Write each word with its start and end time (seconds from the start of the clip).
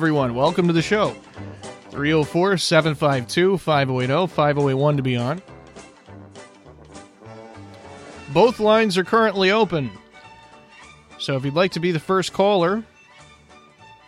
Everyone. 0.00 0.34
Welcome 0.34 0.66
to 0.66 0.72
the 0.72 0.80
show. 0.80 1.10
304 1.90 2.56
752 2.56 3.58
5080 3.58 4.28
5081 4.28 4.96
to 4.96 5.02
be 5.02 5.14
on. 5.14 5.42
Both 8.32 8.60
lines 8.60 8.96
are 8.96 9.04
currently 9.04 9.50
open. 9.50 9.90
So 11.18 11.36
if 11.36 11.44
you'd 11.44 11.52
like 11.52 11.72
to 11.72 11.80
be 11.80 11.92
the 11.92 12.00
first 12.00 12.32
caller, 12.32 12.82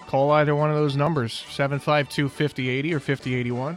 call 0.06 0.30
either 0.30 0.56
one 0.56 0.70
of 0.70 0.77
those 0.77 0.96
numbers 0.96 1.45
752 1.51 2.30
5080 2.30 2.95
or 2.95 2.99
5081. 2.99 3.77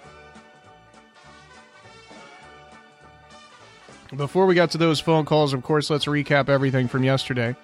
Before 4.16 4.46
we 4.46 4.56
got 4.56 4.72
to 4.72 4.78
those 4.78 5.02
phone 5.02 5.26
calls, 5.26 5.52
of 5.52 5.64
course, 5.64 5.90
let's 5.90 6.06
recap 6.06 6.48
everything 6.48 6.88
from 6.88 7.04
yesterday. 7.04 7.58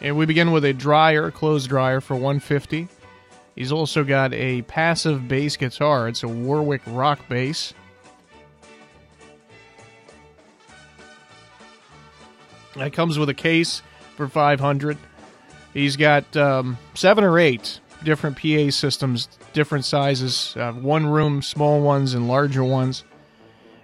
And 0.00 0.16
we 0.16 0.24
begin 0.24 0.52
with 0.52 0.64
a 0.64 0.72
dryer, 0.72 1.30
clothes 1.30 1.66
dryer 1.66 2.00
for 2.00 2.14
150. 2.14 2.88
He's 3.54 3.70
also 3.70 4.02
got 4.02 4.34
a 4.34 4.62
passive 4.62 5.28
bass 5.28 5.56
guitar. 5.56 6.08
It's 6.08 6.22
a 6.22 6.28
Warwick 6.28 6.82
rock 6.86 7.20
bass. 7.28 7.72
That 12.74 12.92
comes 12.92 13.18
with 13.18 13.28
a 13.28 13.34
case 13.34 13.82
for 14.16 14.26
500. 14.26 14.98
He's 15.72 15.96
got 15.96 16.36
um, 16.36 16.76
seven 16.94 17.22
or 17.22 17.38
eight 17.38 17.80
different 18.02 18.36
PA 18.36 18.70
systems, 18.70 19.28
different 19.52 19.84
sizes, 19.84 20.54
uh, 20.56 20.72
one 20.72 21.06
room, 21.06 21.40
small 21.40 21.80
ones, 21.80 22.14
and 22.14 22.26
larger 22.26 22.64
ones. 22.64 23.04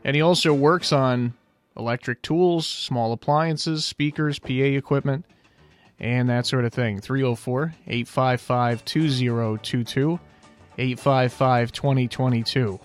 And 0.04 0.16
he 0.16 0.22
also 0.22 0.52
works 0.52 0.92
on 0.92 1.34
electric 1.76 2.22
tools, 2.22 2.66
small 2.66 3.12
appliances, 3.12 3.84
speakers, 3.84 4.38
PA 4.40 4.48
equipment 4.48 5.24
and 6.00 6.28
that 6.28 6.46
sort 6.46 6.64
of 6.64 6.72
thing. 6.72 7.00
304 7.00 7.74
855 7.86 8.84
2022, 8.84 10.20
855 10.78 11.72
2022. 11.72 12.80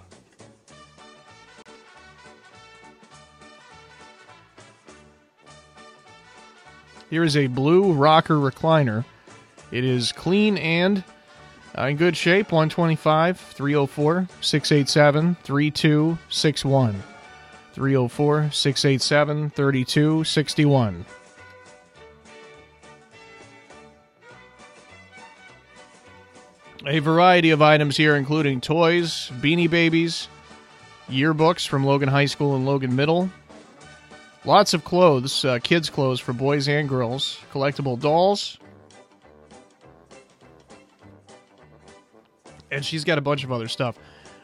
Here 7.09 7.23
is 7.23 7.37
a 7.37 7.47
blue 7.47 7.93
rocker 7.93 8.35
recliner. 8.35 9.05
It 9.71 9.85
is 9.85 10.11
clean 10.11 10.57
and 10.57 11.03
uh, 11.77 11.83
in 11.87 11.97
good 11.97 12.17
shape. 12.17 12.51
125 12.51 13.39
304 13.39 14.27
687 14.41 15.35
3261. 15.43 17.03
304 17.73 18.51
687 18.51 19.49
3261. 19.51 21.05
A 26.87 26.99
variety 26.99 27.49
of 27.49 27.63
items 27.63 27.97
here, 27.97 28.15
including 28.15 28.61
toys, 28.61 29.31
beanie 29.41 29.69
babies, 29.69 30.27
yearbooks 31.09 31.67
from 31.67 31.83
Logan 31.83 32.09
High 32.09 32.25
School 32.25 32.55
and 32.55 32.63
Logan 32.65 32.95
Middle, 32.95 33.29
lots 34.45 34.75
of 34.75 34.83
clothes, 34.83 35.43
uh, 35.43 35.57
kids' 35.63 35.89
clothes 35.89 36.19
for 36.19 36.31
boys 36.31 36.67
and 36.67 36.87
girls, 36.87 37.39
collectible 37.51 37.99
dolls, 37.99 38.59
and 42.69 42.85
she's 42.85 43.03
got 43.03 43.17
a 43.17 43.21
bunch 43.21 43.43
of 43.43 43.51
other 43.51 43.67
stuff. 43.67 43.97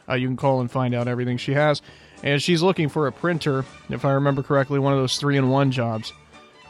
Uh, 0.08 0.14
you 0.14 0.26
can 0.26 0.36
call 0.36 0.60
and 0.60 0.70
find 0.70 0.96
out 0.96 1.06
everything 1.06 1.36
she 1.36 1.52
has. 1.52 1.80
And 2.24 2.42
she's 2.42 2.62
looking 2.62 2.88
for 2.88 3.06
a 3.06 3.12
printer, 3.12 3.64
if 3.88 4.04
I 4.04 4.10
remember 4.12 4.42
correctly, 4.42 4.80
one 4.80 4.92
of 4.92 4.98
those 4.98 5.16
three 5.16 5.36
in 5.36 5.48
one 5.48 5.70
jobs. 5.70 6.12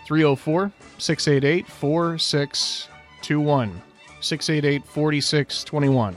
304 0.07 0.71
688 0.99 1.67
4621. 1.67 3.83
688 4.23 4.85
4621. 4.87 6.17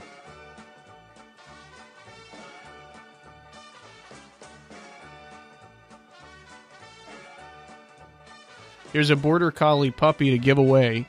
Here's 8.92 9.10
a 9.10 9.16
Border 9.16 9.50
Collie 9.50 9.90
puppy 9.90 10.30
to 10.30 10.38
give 10.38 10.56
away. 10.56 11.06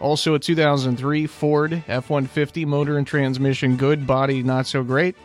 Also, 0.00 0.34
a 0.34 0.38
2003 0.38 1.26
Ford 1.26 1.82
F 1.86 2.08
150 2.08 2.64
motor 2.64 2.96
and 2.96 3.06
transmission, 3.06 3.76
good, 3.76 4.06
body 4.06 4.42
not 4.42 4.66
so 4.66 4.82
great. 4.82 5.16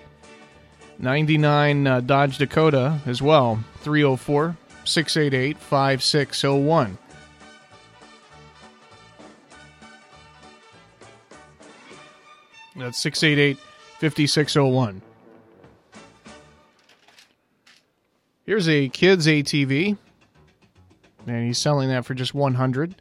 99 0.99 1.87
uh, 1.87 1.99
Dodge 2.01 2.37
Dakota 2.39 2.99
as 3.05 3.21
well. 3.21 3.63
304 3.81 4.57
688 4.83 5.57
5601. 5.57 6.97
That's 12.75 12.99
688 12.99 13.57
5601. 13.99 15.01
Here's 18.45 18.67
a 18.67 18.89
kids 18.89 19.27
ATV. 19.27 19.97
And 21.25 21.47
he's 21.47 21.57
selling 21.57 21.89
that 21.89 22.05
for 22.05 22.13
just 22.13 22.33
100. 22.33 22.95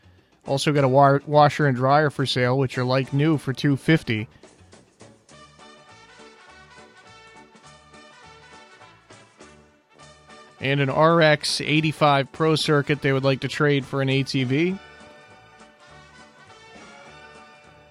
Also 0.46 0.72
got 0.72 0.84
a 0.84 0.88
wa- 0.88 1.18
washer 1.26 1.66
and 1.66 1.76
dryer 1.76 2.10
for 2.10 2.26
sale, 2.26 2.58
which 2.58 2.78
are 2.78 2.84
like 2.84 3.12
new 3.12 3.38
for 3.38 3.52
250. 3.52 4.28
And 10.60 10.80
an 10.80 10.90
RX 10.92 11.60
85 11.60 12.30
Pro 12.30 12.54
Circuit 12.54 13.02
they 13.02 13.12
would 13.12 13.24
like 13.24 13.40
to 13.40 13.48
trade 13.48 13.84
for 13.84 14.00
an 14.00 14.08
ATV. 14.08 14.78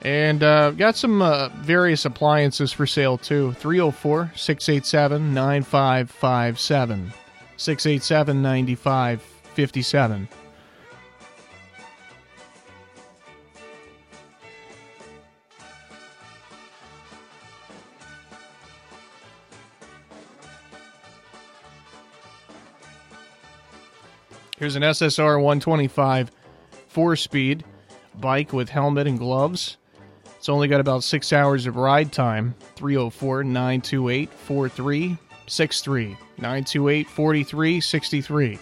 And 0.03 0.41
uh, 0.41 0.71
got 0.71 0.95
some 0.95 1.21
uh, 1.21 1.49
various 1.57 2.05
appliances 2.05 2.71
for 2.71 2.87
sale 2.87 3.17
too. 3.17 3.53
304 3.53 4.31
687 4.35 5.33
9557. 5.33 7.13
687 7.57 8.41
9557. 8.41 10.27
Here's 24.57 24.75
an 24.75 24.83
SSR 24.83 25.37
125 25.37 26.31
four 26.87 27.15
speed 27.15 27.63
bike 28.19 28.53
with 28.53 28.69
helmet 28.69 29.07
and 29.07 29.17
gloves. 29.17 29.77
It's 30.41 30.49
only 30.49 30.67
got 30.67 30.81
about 30.81 31.03
six 31.03 31.33
hours 31.33 31.67
of 31.67 31.75
ride 31.75 32.11
time. 32.11 32.55
304 32.75 33.43
928 33.43 34.27
4363. 34.31 36.07
928 36.39 37.07
4363. 37.07 38.59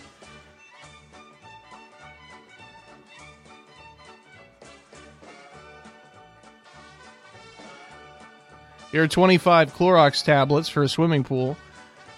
Here 8.92 9.04
are 9.04 9.08
25 9.08 9.74
Clorox 9.74 10.26
tablets 10.26 10.68
for 10.68 10.84
a 10.84 10.90
swimming 10.90 11.24
pool. 11.24 11.56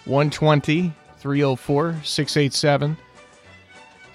120 0.05 0.91
304 1.19 1.97
687 2.03 2.97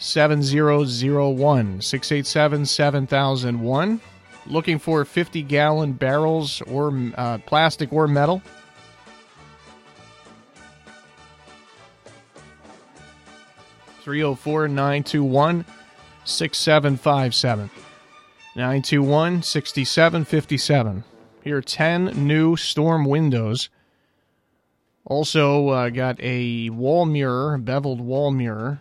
7001. 0.00 1.80
687 1.80 2.66
7001 2.66 4.00
looking 4.48 4.78
for 4.78 5.04
50 5.04 5.42
gallon 5.42 5.92
barrels 5.92 6.62
or 6.62 6.92
uh, 7.16 7.38
plastic 7.38 7.92
or 7.92 8.06
metal. 8.06 8.42
Three 14.02 14.20
zero 14.20 14.36
four 14.36 14.68
nine 14.68 15.02
two 15.02 15.24
one 15.24 15.64
six 16.24 16.58
seven 16.58 16.96
five 16.96 17.34
seven 17.34 17.70
nine 18.54 18.82
two 18.82 19.02
one 19.02 19.42
sixty 19.42 19.84
seven 19.84 20.24
fifty 20.24 20.56
seven. 20.56 21.02
Here 21.42 21.58
are 21.58 21.62
10 21.62 22.26
new 22.26 22.56
storm 22.56 23.04
windows. 23.04 23.68
Also, 25.04 25.68
uh, 25.68 25.90
got 25.90 26.20
a 26.20 26.70
wall 26.70 27.06
mirror, 27.06 27.56
beveled 27.58 28.00
wall 28.00 28.32
mirror, 28.32 28.80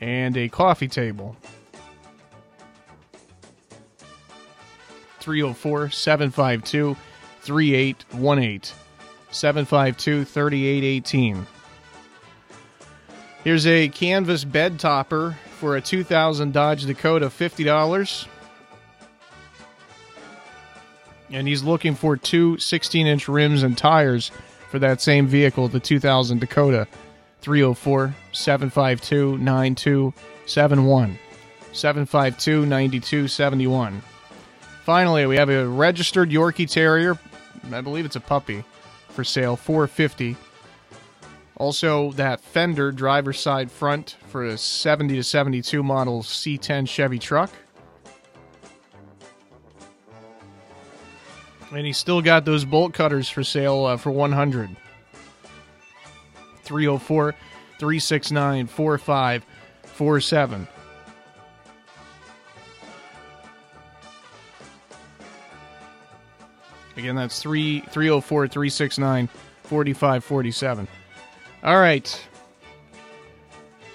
and 0.00 0.36
a 0.36 0.48
coffee 0.48 0.88
table. 0.88 1.36
304 5.20 5.90
752 5.90 6.96
3818. 7.42 8.76
752 9.30 10.24
3818. 10.24 11.46
Here's 13.44 13.66
a 13.66 13.88
canvas 13.88 14.44
bed 14.44 14.78
topper 14.78 15.38
for 15.58 15.76
a 15.76 15.80
2000 15.80 16.52
Dodge 16.52 16.84
Dakota, 16.84 17.26
$50. 17.26 18.26
And 21.30 21.46
he's 21.46 21.62
looking 21.62 21.94
for 21.94 22.16
two 22.16 22.58
16 22.58 23.06
inch 23.06 23.28
rims 23.28 23.62
and 23.62 23.78
tires 23.78 24.30
for 24.70 24.78
that 24.80 25.00
same 25.00 25.26
vehicle, 25.26 25.68
the 25.68 25.80
2000 25.80 26.40
Dakota. 26.40 26.86
304 27.40 28.14
752 28.32 29.38
9271. 29.38 31.18
752 31.72 32.66
9271. 32.66 34.02
Finally, 34.90 35.24
we 35.24 35.36
have 35.36 35.48
a 35.48 35.68
registered 35.68 36.30
Yorkie 36.30 36.68
Terrier. 36.68 37.16
I 37.72 37.80
believe 37.80 38.04
it's 38.04 38.16
a 38.16 38.20
puppy 38.20 38.64
for 39.10 39.22
sale, 39.22 39.54
450. 39.54 40.36
Also, 41.58 42.10
that 42.14 42.40
Fender 42.40 42.90
driver's 42.90 43.38
side 43.38 43.70
front 43.70 44.16
for 44.26 44.46
a 44.46 44.58
70 44.58 45.14
to 45.14 45.22
72 45.22 45.84
model 45.84 46.24
C10 46.24 46.88
Chevy 46.88 47.20
truck. 47.20 47.52
And 51.70 51.86
he 51.86 51.92
still 51.92 52.20
got 52.20 52.44
those 52.44 52.64
bolt 52.64 52.92
cutters 52.92 53.28
for 53.28 53.44
sale 53.44 53.84
uh, 53.84 53.96
for 53.96 54.10
100. 54.10 54.76
304 56.64 57.32
369 57.78 58.66
4547. 58.66 60.66
Again, 67.00 67.16
that's 67.16 67.40
3 67.40 67.80
304 67.80 68.46
369 68.46 69.26
4547. 69.62 70.88
All 71.64 71.80
right. 71.80 72.28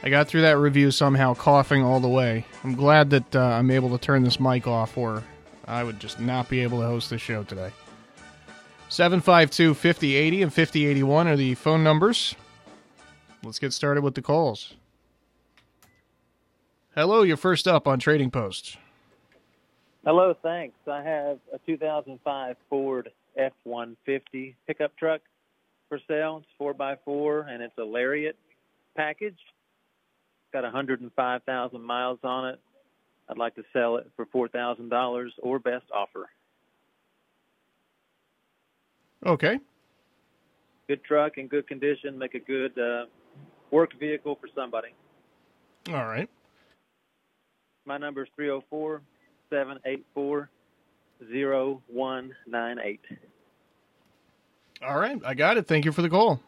I 0.02 0.10
got 0.10 0.28
through 0.28 0.42
that 0.42 0.58
review 0.58 0.90
somehow 0.90 1.36
coughing 1.36 1.84
all 1.84 2.00
the 2.00 2.10
way. 2.10 2.46
I'm 2.64 2.74
glad 2.74 3.12
that 3.12 3.36
uh, 3.36 3.40
I'm 3.40 3.70
able 3.70 3.96
to 3.96 4.00
turn 4.00 4.24
this 4.24 4.40
mic 4.40 4.66
off, 4.66 4.98
or 4.98 5.24
I 5.68 5.84
would 5.84 6.00
just 6.00 6.20
not 6.20 6.50
be 6.50 6.62
able 6.62 6.80
to 6.80 6.88
host 6.88 7.12
the 7.12 7.20
show 7.20 7.44
today. 7.44 7.72
752 8.90 9.76
5080 9.76 10.42
and 10.42 10.52
5081 10.52 11.28
are 11.28 11.36
the 11.36 11.54
phone 11.54 11.84
numbers. 11.84 12.34
Let's 13.44 13.60
get 13.60 13.72
started 13.72 14.04
with 14.04 14.16
the 14.16 14.24
calls. 14.24 14.74
Hello, 16.96 17.22
you're 17.22 17.38
first 17.38 17.68
up 17.68 17.88
on 17.88 18.00
Trading 18.00 18.32
Post. 18.32 18.78
Hello, 20.06 20.36
thanks. 20.44 20.76
I 20.88 21.02
have 21.02 21.40
a 21.52 21.58
2005 21.66 22.56
Ford 22.70 23.10
F-150 23.36 24.54
pickup 24.68 24.96
truck 24.98 25.22
for 25.90 26.00
sale. 26.08 26.44
It's 26.44 26.78
4x4 26.78 27.50
and 27.50 27.64
it's 27.64 27.76
a 27.80 27.84
Lariat 27.84 28.36
package. 28.96 29.34
It's 29.34 30.54
Got 30.54 30.62
105,000 30.62 31.82
miles 31.82 32.20
on 32.24 32.50
it. 32.50 32.60
I'd 33.28 33.40
like 33.40 33.56
to 33.56 33.64
sell 33.74 33.98
it 33.98 34.08
for 34.16 34.28
$4,000 34.28 35.30
or 35.42 35.58
best 35.58 35.86
offer. 35.92 36.30
Okay. 39.26 39.58
Good 40.88 41.04
truck 41.04 41.40
in 41.40 41.48
good 41.48 41.68
condition. 41.68 42.16
Make 42.16 42.36
a 42.36 42.40
good 42.40 42.78
uh, 42.78 43.06
work 43.72 44.00
vehicle 44.00 44.38
for 44.40 44.50
somebody. 44.54 44.90
All 45.90 46.06
right. 46.06 46.30
My 47.88 47.98
number 47.98 48.22
is 48.22 48.30
304 48.36 49.02
784 49.50 50.50
0198. 51.22 53.00
All 54.86 55.00
right. 55.00 55.22
I 55.26 55.34
got 55.34 55.58
it. 55.58 55.68
Thank 55.68 55.86
you 55.86 55.92
for 55.92 56.02
the 56.02 56.10
call. 56.10 56.42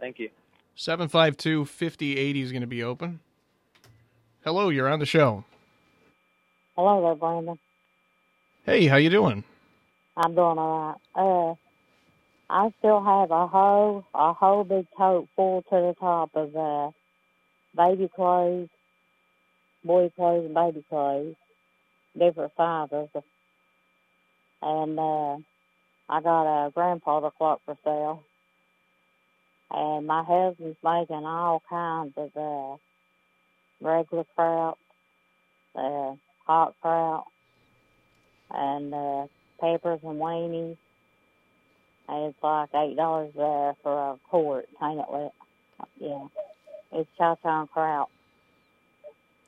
Thank 0.00 0.18
you. 0.18 0.30
752 0.74 1.66
5080 1.66 2.40
is 2.40 2.50
going 2.50 2.62
to 2.62 2.66
be 2.66 2.82
open. 2.82 3.20
Hello, 4.44 4.70
you're 4.70 4.88
on 4.88 4.98
the 4.98 5.06
show. 5.06 5.44
Hello 6.74 7.02
there, 7.02 7.14
Brandon. 7.14 7.58
Hey, 8.64 8.86
how 8.86 8.96
you 8.96 9.10
doing? 9.10 9.44
I'm 10.16 10.34
doing 10.34 10.58
all 10.58 10.98
right. 11.14 11.22
Uh, 11.22 11.54
I 12.50 12.72
still 12.78 13.02
have 13.02 13.30
a 13.30 13.46
whole 13.46 14.04
a 14.14 14.32
whole 14.32 14.64
big 14.64 14.86
tote 14.96 15.28
full 15.36 15.62
to 15.62 15.70
the 15.70 15.94
top 15.98 16.30
of 16.34 16.56
uh, 16.56 16.90
baby 17.76 18.10
clothes, 18.14 18.68
boy 19.84 20.10
clothes, 20.16 20.46
and 20.46 20.54
baby 20.54 20.84
clothes, 20.88 21.34
different 22.18 22.52
sizes. 22.56 23.08
And 24.60 24.98
uh, 24.98 25.36
I 26.08 26.20
got 26.22 26.66
a 26.66 26.70
grandfather 26.70 27.30
clock 27.36 27.60
for 27.64 27.76
sale. 27.84 28.22
And 29.70 30.06
my 30.06 30.22
husband's 30.22 30.76
making 30.84 31.24
all 31.24 31.62
kinds 31.68 32.12
of 32.16 32.30
uh, 32.36 32.76
regular 33.80 34.24
kraut, 34.36 34.78
uh, 35.74 36.14
hot 36.46 36.74
kraut, 36.82 37.24
and 38.50 38.92
uh, 38.92 39.26
peppers 39.60 40.00
and 40.02 40.20
weenies. 40.20 40.76
And 42.08 42.26
it's 42.26 42.42
like 42.42 42.68
eight 42.74 42.96
dollars 42.96 43.32
there 43.34 43.74
for 43.82 44.12
a 44.12 44.18
quart. 44.28 44.68
Ain't 44.82 45.00
it? 45.00 45.32
Yeah, 45.98 46.26
it's 46.92 47.08
chow-chow 47.16 47.68
kraut. 47.72 48.10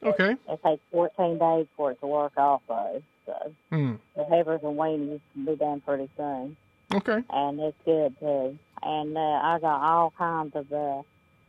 Okay. 0.04 0.36
It 0.48 0.60
takes 0.64 0.82
14 0.92 1.38
days 1.38 1.66
for 1.76 1.92
it 1.92 2.00
to 2.00 2.06
work 2.06 2.36
off 2.36 2.62
of. 2.68 3.02
So 3.26 3.52
Hmm. 3.70 3.94
the 4.16 4.24
peppers 4.24 4.60
and 4.62 4.76
weenies 4.78 5.20
can 5.32 5.44
be 5.46 5.56
done 5.56 5.80
pretty 5.80 6.10
soon. 6.16 6.56
Okay. 6.94 7.22
and 7.30 7.58
it's 7.58 7.76
good 7.84 8.14
too. 8.20 8.58
And 8.82 9.16
uh, 9.16 9.20
I 9.20 9.58
got 9.60 9.80
all 9.80 10.12
kinds 10.16 10.54
of 10.54 10.70
uh, 10.72 11.02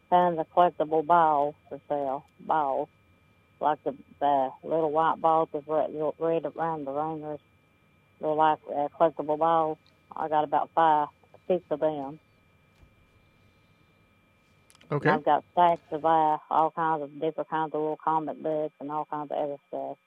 kinds 0.09 0.39
of 0.39 0.47
collectible 0.55 1.05
balls 1.05 1.55
for 1.69 1.79
sale. 1.89 2.25
Balls, 2.39 2.87
like 3.59 3.83
the, 3.83 3.93
the 4.19 4.49
little 4.63 4.91
white 4.91 5.19
balls 5.19 5.49
with 5.51 5.65
red, 5.67 5.91
red 6.19 6.45
around 6.55 6.85
the 6.85 6.91
ringers. 6.91 7.39
They're 8.21 8.29
like 8.31 8.59
uh, 8.74 8.88
collectible 8.97 9.38
balls. 9.38 9.77
I 10.15 10.29
got 10.29 10.45
about 10.45 10.69
five, 10.74 11.09
six 11.47 11.62
of 11.69 11.81
them. 11.81 12.19
Okay. 14.92 15.10
I've 15.10 15.25
got 15.25 15.44
stacks 15.51 15.82
of 15.92 16.06
uh, 16.06 16.38
all 16.50 16.72
kinds 16.75 17.04
of 17.04 17.13
different 17.20 17.50
kinds 17.50 17.74
of 17.74 17.82
little 17.82 18.00
comic 18.04 18.42
books 18.42 18.74
and 18.80 18.92
all 18.92 19.06
kinds 19.06 19.32
of 19.32 19.38
other 19.38 19.58
stuff. 19.70 19.98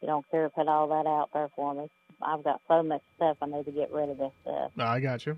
You 0.00 0.08
don't 0.08 0.28
care 0.30 0.44
to 0.44 0.50
put 0.50 0.68
all 0.68 0.88
that 0.88 1.06
out 1.08 1.30
there 1.32 1.48
for 1.56 1.74
me. 1.74 1.88
I've 2.20 2.44
got 2.44 2.60
so 2.68 2.82
much 2.82 3.02
stuff 3.16 3.38
I 3.40 3.46
need 3.46 3.64
to 3.64 3.70
get 3.72 3.92
rid 3.92 4.10
of 4.10 4.18
this 4.18 4.32
stuff. 4.42 4.72
I 4.78 5.00
got 5.00 5.24
you. 5.24 5.36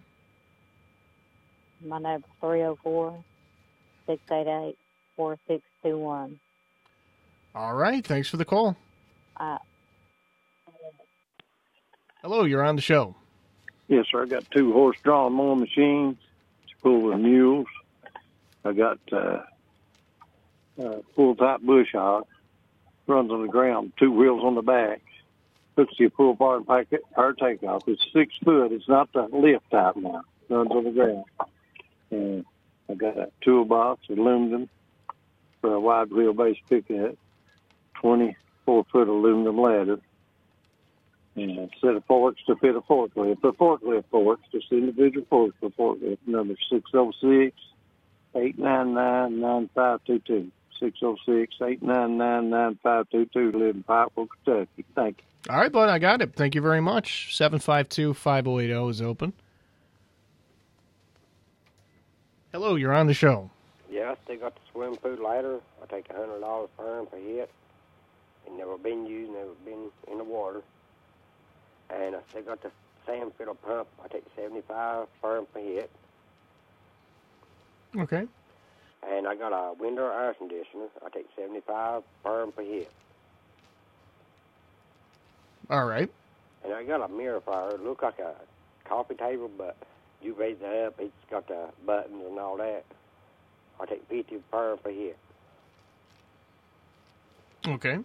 My 1.84 1.98
number's 1.98 2.30
304 2.40 3.22
688 4.06 4.76
4621. 5.16 6.40
All 7.54 7.74
right. 7.74 8.04
Thanks 8.04 8.28
for 8.28 8.36
the 8.36 8.44
call. 8.44 8.76
Uh, 9.36 9.58
Hello, 12.22 12.44
you're 12.44 12.64
on 12.64 12.74
the 12.76 12.82
show. 12.82 13.14
Yes, 13.88 14.06
sir. 14.10 14.22
I 14.22 14.26
got 14.26 14.50
two 14.50 14.72
horse-drawn 14.72 15.32
mowing 15.34 15.60
machines. 15.60 16.16
It's 16.64 16.72
full 16.82 17.02
with 17.02 17.18
mules. 17.18 17.66
I 18.64 18.72
got 18.72 18.98
uh, 19.12 19.42
uh, 20.82 20.98
full-type 21.14 21.60
bush 21.60 21.92
hog. 21.92 22.26
Runs 23.06 23.30
on 23.30 23.42
the 23.42 23.48
ground, 23.48 23.92
two 23.98 24.10
wheels 24.10 24.42
on 24.42 24.54
the 24.54 24.62
back. 24.62 25.02
Hooks 25.76 25.94
to 25.96 26.04
your 26.04 26.10
pull 26.10 26.34
bar 26.34 26.56
and 26.56 26.66
pack 26.66 26.86
it, 26.90 27.02
power 27.14 27.34
takeoff. 27.34 27.86
It's 27.86 28.02
six 28.12 28.34
foot. 28.42 28.72
It's 28.72 28.88
not 28.88 29.12
the 29.12 29.28
lift 29.30 29.70
type 29.70 29.96
now. 29.96 30.22
Runs 30.48 30.70
on 30.70 30.84
the 30.84 30.90
ground. 30.90 31.24
And 32.10 32.46
I 32.88 32.94
got 32.94 33.18
a 33.18 33.30
toolbox, 33.42 34.08
aluminum, 34.08 34.70
for 35.60 35.74
a 35.74 35.80
wide 35.80 36.08
wheelbase 36.08 36.58
pickup. 36.70 37.16
24 38.00 38.86
foot 38.90 39.08
aluminum 39.08 39.60
ladder 39.60 39.98
and 41.36 41.58
a 41.58 41.68
set 41.80 41.96
of 41.96 42.04
forks 42.06 42.40
to 42.46 42.56
fit 42.56 42.76
a 42.76 42.80
forklift. 42.80 43.40
The 43.42 43.52
forklift 43.52 44.04
forks, 44.10 44.42
just 44.52 44.70
individual 44.70 45.26
forks 45.28 45.56
for 45.60 45.70
forklift. 45.70 46.18
Number 46.26 46.54
606 46.70 47.56
899 48.34 49.40
9522. 49.40 50.50
606 50.80 51.54
899 51.60 52.50
9522. 52.50 53.58
Live 53.58 53.76
in 53.76 53.84
Pikeville, 53.84 54.28
Kentucky. 54.44 54.84
Thank 54.94 55.18
you. 55.18 55.52
All 55.52 55.60
right, 55.60 55.70
bud. 55.70 55.88
I 55.88 55.98
got 55.98 56.22
it. 56.22 56.34
Thank 56.34 56.54
you 56.54 56.60
very 56.62 56.80
much. 56.80 57.36
752 57.36 58.14
5080 58.14 58.90
is 58.90 59.02
open. 59.02 59.32
Hello, 62.52 62.76
you're 62.76 62.92
on 62.92 63.06
the 63.06 63.14
show. 63.14 63.50
Yeah, 63.90 64.12
I 64.12 64.16
still 64.24 64.38
got 64.38 64.54
the 64.54 64.60
swim 64.72 64.96
pool 64.96 65.16
ladder. 65.22 65.60
I 65.82 65.86
take 65.86 66.08
a 66.10 66.14
hundred 66.14 66.40
dollars 66.40 66.70
per 66.76 67.00
him 67.00 67.06
per 67.06 67.18
hit. 67.18 67.50
It 68.46 68.52
never 68.56 68.78
been 68.78 69.06
used, 69.06 69.32
never 69.32 69.54
been 69.64 69.90
in 70.10 70.18
the 70.18 70.24
water. 70.24 70.62
And 71.90 72.16
I 72.16 72.20
still 72.30 72.42
got 72.42 72.62
the 72.62 72.70
sand 73.06 73.32
fiddle 73.36 73.54
pump. 73.54 73.88
I 74.04 74.08
take 74.08 74.24
seventy 74.36 74.62
five 74.66 75.08
per 75.20 75.38
him 75.38 75.46
per 75.52 75.60
hit. 75.60 75.90
Okay. 77.96 78.26
And 79.08 79.28
I 79.28 79.34
got 79.36 79.52
a 79.52 79.74
window 79.74 80.06
air 80.06 80.34
conditioner. 80.34 80.86
I 81.04 81.10
take 81.10 81.26
seventy 81.36 81.60
five 81.60 82.02
per 82.24 82.46
per 82.46 82.62
hit. 82.62 82.90
All 85.70 85.84
right. 85.84 86.10
And 86.64 86.72
I 86.72 86.84
got 86.84 87.02
a 87.02 87.08
mirror 87.08 87.40
fire. 87.40 87.70
It 87.70 87.82
look 87.82 88.02
like 88.02 88.18
a 88.18 88.34
coffee 88.88 89.14
table, 89.14 89.50
but 89.56 89.76
you 90.22 90.34
raise 90.34 90.56
it 90.60 90.86
up. 90.86 90.94
It's 90.98 91.12
got 91.30 91.46
the 91.48 91.68
buttons 91.86 92.22
and 92.26 92.38
all 92.38 92.56
that. 92.56 92.84
I 93.80 93.86
take 93.86 94.06
fifty 94.08 94.36
per 94.50 94.76
per 94.76 94.90
hit. 94.90 95.18
Okay. 97.66 97.98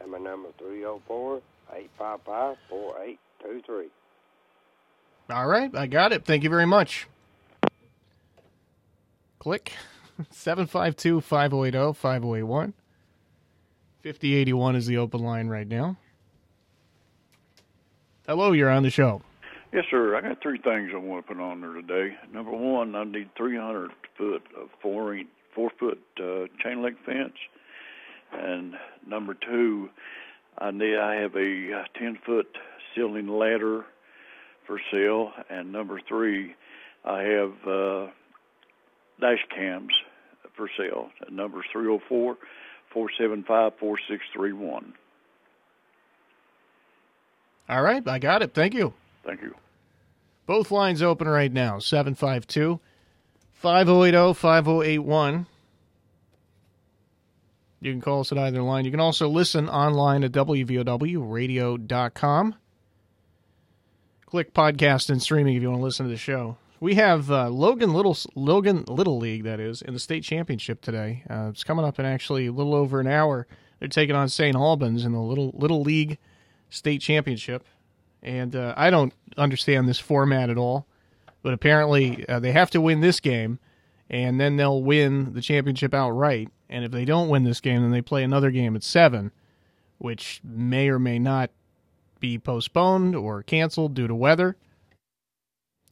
And 0.00 0.10
my 0.10 0.18
number 0.18 0.48
304 0.58 1.40
855 1.72 2.56
4823. 2.68 3.86
All 5.30 5.46
right. 5.46 5.74
I 5.74 5.86
got 5.86 6.12
it. 6.12 6.24
Thank 6.24 6.42
you 6.42 6.50
very 6.50 6.66
much. 6.66 7.06
Click. 9.44 9.72
752 10.30 11.20
5080 11.20 11.92
5081. 11.92 12.72
5081 14.02 14.76
is 14.76 14.86
the 14.86 14.96
open 14.96 15.20
line 15.20 15.48
right 15.48 15.68
now. 15.68 15.98
Hello, 18.26 18.52
you're 18.52 18.70
on 18.70 18.82
the 18.82 18.88
show. 18.88 19.20
Yes, 19.70 19.84
sir. 19.90 20.16
I 20.16 20.22
got 20.22 20.40
three 20.40 20.56
things 20.56 20.92
I 20.94 20.96
want 20.96 21.26
to 21.26 21.34
put 21.34 21.42
on 21.42 21.60
there 21.60 21.74
today. 21.74 22.16
Number 22.32 22.52
one, 22.52 22.94
I 22.94 23.04
need 23.04 23.28
300 23.36 23.90
foot 24.16 24.44
of 24.58 24.70
four 24.80 25.14
inch, 25.14 25.28
four 25.54 25.70
foot 25.78 26.00
uh, 26.18 26.46
chain 26.62 26.82
link 26.82 26.96
fence, 27.04 27.36
and 28.32 28.72
number 29.06 29.34
two, 29.34 29.90
I 30.56 30.70
need 30.70 30.96
I 30.96 31.16
have 31.16 31.36
a 31.36 31.80
uh, 31.80 31.98
10 31.98 32.18
foot 32.24 32.56
ceiling 32.94 33.28
ladder 33.28 33.84
for 34.66 34.80
sale, 34.90 35.32
and 35.50 35.70
number 35.70 36.00
three, 36.08 36.54
I 37.04 37.20
have 37.20 37.52
uh, 37.68 38.06
dash 39.20 39.44
cams 39.54 39.92
for 40.56 40.68
sale. 40.76 41.10
Number 41.30 41.64
304 41.72 42.36
475 42.92 43.72
4631. 43.78 44.94
All 47.68 47.82
right, 47.82 48.06
I 48.06 48.18
got 48.18 48.42
it. 48.42 48.52
Thank 48.54 48.74
you. 48.74 48.92
Thank 49.24 49.42
you. 49.42 49.54
Both 50.46 50.70
lines 50.70 51.02
open 51.02 51.26
right 51.28 51.50
now 51.50 51.78
752 51.78 52.78
5080 53.54 54.34
5081. 54.34 55.46
You 57.80 57.92
can 57.92 58.00
call 58.00 58.20
us 58.20 58.30
at 58.32 58.38
either 58.38 58.62
line. 58.62 58.84
You 58.84 58.90
can 58.90 59.00
also 59.00 59.28
listen 59.28 59.68
online 59.68 60.24
at 60.24 60.32
WVOWradio.com. 60.32 62.54
Click 64.26 64.54
podcast 64.54 65.10
and 65.10 65.22
streaming 65.22 65.56
if 65.56 65.62
you 65.62 65.68
want 65.68 65.80
to 65.80 65.84
listen 65.84 66.06
to 66.06 66.10
the 66.10 66.16
show. 66.16 66.56
We 66.84 66.96
have 66.96 67.30
uh, 67.30 67.48
Logan 67.48 67.94
Little 67.94 68.14
Logan 68.34 68.84
Little 68.86 69.16
League 69.16 69.44
that 69.44 69.58
is 69.58 69.80
in 69.80 69.94
the 69.94 69.98
state 69.98 70.22
championship 70.22 70.82
today. 70.82 71.22
Uh, 71.30 71.48
it's 71.48 71.64
coming 71.64 71.82
up 71.82 71.98
in 71.98 72.04
actually 72.04 72.48
a 72.48 72.52
little 72.52 72.74
over 72.74 73.00
an 73.00 73.06
hour. 73.06 73.46
They're 73.80 73.88
taking 73.88 74.14
on 74.14 74.28
St. 74.28 74.54
Albans 74.54 75.06
in 75.06 75.12
the 75.12 75.18
Little 75.18 75.50
Little 75.54 75.80
League 75.80 76.18
state 76.68 77.00
championship 77.00 77.64
and 78.22 78.54
uh, 78.54 78.74
I 78.76 78.90
don't 78.90 79.14
understand 79.38 79.88
this 79.88 79.98
format 79.98 80.50
at 80.50 80.58
all. 80.58 80.86
But 81.40 81.54
apparently, 81.54 82.28
uh, 82.28 82.40
they 82.40 82.52
have 82.52 82.70
to 82.72 82.82
win 82.82 83.00
this 83.00 83.18
game, 83.18 83.60
and 84.10 84.38
then 84.38 84.56
they'll 84.56 84.82
win 84.82 85.32
the 85.32 85.40
championship 85.40 85.94
outright. 85.94 86.50
And 86.68 86.84
if 86.84 86.90
they 86.90 87.06
don't 87.06 87.30
win 87.30 87.44
this 87.44 87.62
game, 87.62 87.80
then 87.80 87.92
they 87.92 88.02
play 88.02 88.24
another 88.24 88.50
game 88.50 88.76
at 88.76 88.82
seven, 88.82 89.32
which 89.96 90.42
may 90.44 90.90
or 90.90 90.98
may 90.98 91.18
not 91.18 91.50
be 92.20 92.38
postponed 92.38 93.16
or 93.16 93.42
canceled 93.42 93.94
due 93.94 94.06
to 94.06 94.14
weather. 94.14 94.58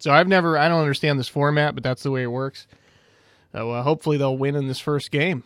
So 0.02 0.11
I've 0.11 0.26
never, 0.26 0.59
I 0.59 0.66
don't 0.66 0.80
understand 0.80 1.16
this 1.21 1.28
format, 1.28 1.76
but 1.76 1.85
that's 1.85 2.02
the 2.02 2.11
way 2.11 2.25
it 2.25 2.32
works. 2.32 2.66
So 3.52 3.71
uh, 3.71 3.85
hopefully 3.85 4.16
they'll 4.16 4.37
win 4.37 4.56
in 4.56 4.66
this 4.66 4.80
first 4.80 5.12
game 5.12 5.44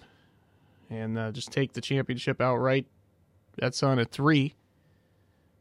and 0.89 1.19
uh, 1.19 1.31
just 1.31 1.53
take 1.53 1.75
the 1.75 1.83
championship 1.83 2.41
outright. 2.41 2.87
That's 3.59 3.83
on 3.83 3.99
at 3.99 4.11
three. 4.11 4.55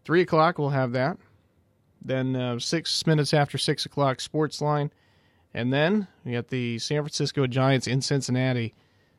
Three 0.05 0.21
o'clock, 0.21 0.57
we'll 0.57 0.69
have 0.69 0.93
that. 0.93 1.17
Then 2.01 2.37
uh, 2.37 2.57
six 2.57 3.05
minutes 3.05 3.33
after 3.33 3.57
six 3.57 3.85
o'clock, 3.85 4.21
Sports 4.21 4.61
Line. 4.61 4.91
And 5.53 5.73
then 5.73 6.07
we 6.23 6.31
got 6.31 6.47
the 6.47 6.79
San 6.79 7.01
Francisco 7.01 7.47
Giants 7.47 7.87
in 7.87 8.01
Cincinnati, 8.01 8.73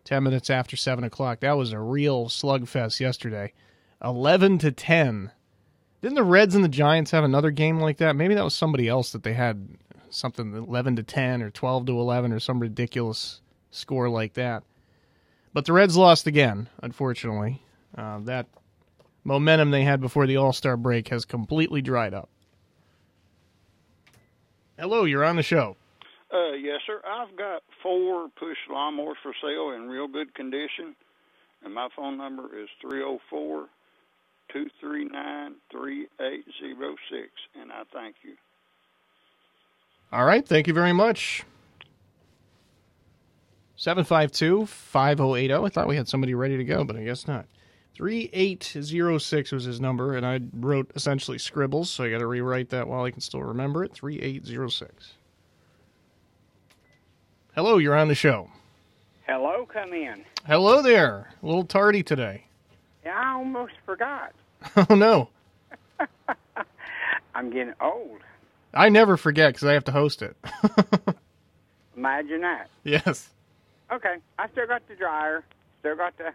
10 0.05 0.23
minutes 0.23 0.49
after 0.49 0.75
7 0.75 1.05
o'clock. 1.05 1.41
That 1.41 1.59
was 1.59 1.73
a 1.73 1.79
real 1.79 2.29
slugfest 2.29 2.99
yesterday. 2.99 3.53
11 4.03 4.57
to 4.57 4.73
10. 4.73 5.33
Didn't 6.07 6.19
the 6.19 6.23
Reds 6.23 6.55
and 6.55 6.63
the 6.63 6.69
Giants 6.69 7.11
have 7.11 7.25
another 7.25 7.51
game 7.51 7.81
like 7.81 7.97
that? 7.97 8.15
Maybe 8.15 8.37
that 8.37 8.45
was 8.45 8.55
somebody 8.55 8.87
else 8.87 9.11
that 9.11 9.25
they 9.25 9.33
had 9.33 9.67
something 10.09 10.55
11 10.55 10.95
to 10.95 11.03
10 11.03 11.43
or 11.43 11.51
12 11.51 11.87
to 11.87 11.99
11 11.99 12.33
or 12.33 12.39
some 12.39 12.61
ridiculous 12.61 13.41
score 13.73 14.09
like 14.09 14.35
that. 14.35 14.63
But 15.53 15.65
the 15.65 15.73
Reds 15.73 15.97
lost 15.97 16.29
again, 16.29 16.69
unfortunately. 16.81 17.61
Uh, 17.99 18.21
that 18.21 18.47
momentum 19.25 19.73
they 19.73 19.83
had 19.83 20.01
before 20.01 20.29
the 20.29 20.37
All 20.37 20.53
Star 20.53 20.77
break 20.77 21.09
has 21.09 21.25
completely 21.25 21.83
dried 21.83 22.15
up. 22.15 22.29
Hello, 24.79 25.07
you're 25.07 25.25
on 25.25 25.35
the 25.35 25.43
show. 25.43 25.77
Uh, 26.33 26.53
yes, 26.53 26.83
sir. 26.87 27.01
I've 27.05 27.37
got 27.37 27.65
four 27.83 28.29
push 28.39 28.59
lawnmowers 28.71 29.17
for 29.25 29.33
sale 29.43 29.73
in 29.75 29.89
real 29.89 30.07
good 30.07 30.33
condition, 30.37 30.95
and 31.65 31.75
my 31.75 31.89
phone 31.97 32.17
number 32.17 32.57
is 32.57 32.69
three 32.81 33.01
zero 33.01 33.19
four 33.29 33.67
two 34.53 34.67
three 34.81 35.05
nine 35.05 35.55
three 35.71 36.07
eight 36.21 36.45
zero 36.61 36.95
six, 37.11 37.31
and 37.61 37.73
I 37.73 37.83
thank 37.93 38.17
you. 38.23 38.35
All 40.13 40.25
right, 40.25 40.47
thank 40.47 40.67
you 40.67 40.75
very 40.75 40.93
much. 40.93 41.45
752 43.77 44.67
5080. 44.67 45.53
I 45.53 45.69
thought 45.69 45.89
we 45.89 45.97
had 45.97 46.09
somebody 46.09 46.35
ready 46.35 46.57
to 46.57 46.65
go, 46.65 46.85
but 46.85 46.97
I 46.97 47.05
guess 47.05 47.27
not. 47.29 47.47
3806 47.95 49.53
was 49.53 49.65
his 49.65 49.81
number, 49.81 50.17
and 50.17 50.27
I 50.27 50.41
wrote 50.53 50.91
essentially 50.95 51.39
scribbles, 51.39 51.91
so 51.91 52.05
I 52.05 52.11
got 52.11 52.19
to 52.19 52.27
rewrite 52.27 52.71
that 52.71 52.89
while 52.89 53.05
I 53.05 53.11
can 53.11 53.21
still 53.21 53.43
remember 53.43 53.85
it. 53.85 53.93
3806. 53.95 55.15
Hello, 57.55 57.79
you're 57.79 57.97
on 57.97 58.09
the 58.09 58.15
show. 58.15 58.51
Hello, 59.27 59.67
come 59.67 59.93
in. 59.95 60.25
Hello 60.47 60.83
there. 60.83 61.33
A 61.43 61.47
little 61.47 61.65
tardy 61.65 62.03
today. 62.03 62.46
I 63.09 63.33
almost 63.35 63.75
forgot. 63.85 64.33
Oh, 64.91 64.95
no. 64.95 65.29
I'm 67.35 67.51
getting 67.51 67.75
old. 67.81 68.21
I 68.75 68.89
never 68.89 69.17
forget 69.17 69.53
because 69.55 69.69
I 69.69 69.73
have 69.75 69.85
to 69.85 69.93
host 69.93 70.23
it. 70.23 70.37
Imagine 71.97 72.41
that. 72.41 72.69
yes. 72.85 73.29
Okay, 73.93 74.17
I 74.39 74.49
still 74.49 74.67
got 74.67 74.87
the 74.89 74.97
dryer. 74.97 75.45
Still 75.81 75.97
got 75.97 76.15
the 76.19 76.33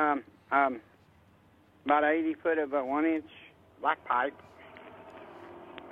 um 0.00 0.22
um 0.52 0.80
about 1.84 2.04
80 2.04 2.34
foot 2.34 2.58
of 2.58 2.72
a 2.74 2.84
one 2.84 3.04
inch 3.06 3.28
black 3.80 4.04
pipe. 4.04 4.34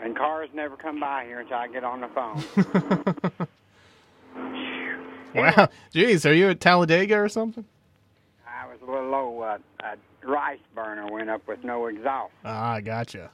And 0.03 0.17
cars 0.17 0.51
never 0.55 0.77
come 0.77 1.01
by 1.01 1.25
here 1.25 1.41
until 1.41 1.57
I 1.57 1.69
get 1.69 1.85
on 1.85 2.03
the 2.03 2.09
phone. 2.09 3.49
Wow. 5.35 5.69
Jeez, 5.95 6.29
are 6.29 6.33
you 6.33 6.49
at 6.51 6.61
Talladega 6.61 7.17
or 7.19 7.29
something? 7.29 7.65
I 8.87 8.91
was 8.91 8.99
a 8.99 9.05
little 9.05 9.11
low. 9.11 9.41
Uh, 9.43 9.59
a 9.81 10.29
rice 10.29 10.59
burner 10.75 11.11
went 11.11 11.31
up 11.31 11.47
with 11.47 11.63
no 11.65 11.87
exhaust. 11.87 12.33
Ah, 12.45 12.81
gotcha. 12.81 13.31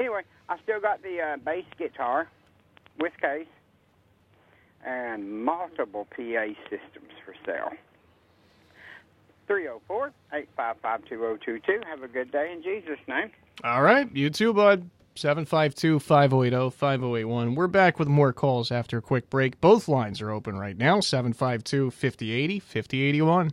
Anyway, 0.00 0.22
I 0.48 0.58
still 0.62 0.80
got 0.80 1.02
the 1.02 1.20
uh, 1.20 1.36
bass 1.38 1.64
guitar 1.78 2.28
with 2.98 3.12
case 3.20 3.46
and 4.84 5.44
multiple 5.44 6.06
PA 6.10 6.46
systems 6.64 7.12
for 7.24 7.34
sale. 7.46 7.72
304 9.46 10.12
855 10.32 11.04
2022. 11.04 11.80
Have 11.86 12.02
a 12.02 12.08
good 12.08 12.32
day 12.32 12.52
in 12.52 12.62
Jesus' 12.62 12.98
name. 13.06 13.30
All 13.62 13.82
right. 13.82 14.08
You 14.14 14.30
too, 14.30 14.52
bud. 14.52 14.88
752 15.16 16.00
5080 16.00 16.70
5081. 16.70 17.54
We're 17.54 17.68
back 17.68 18.00
with 18.00 18.08
more 18.08 18.32
calls 18.32 18.72
after 18.72 18.98
a 18.98 19.02
quick 19.02 19.30
break. 19.30 19.60
Both 19.60 19.86
lines 19.86 20.20
are 20.20 20.30
open 20.30 20.58
right 20.58 20.76
now 20.76 20.98
752 21.00 21.92
5080 21.92 22.58
5081. 22.58 23.52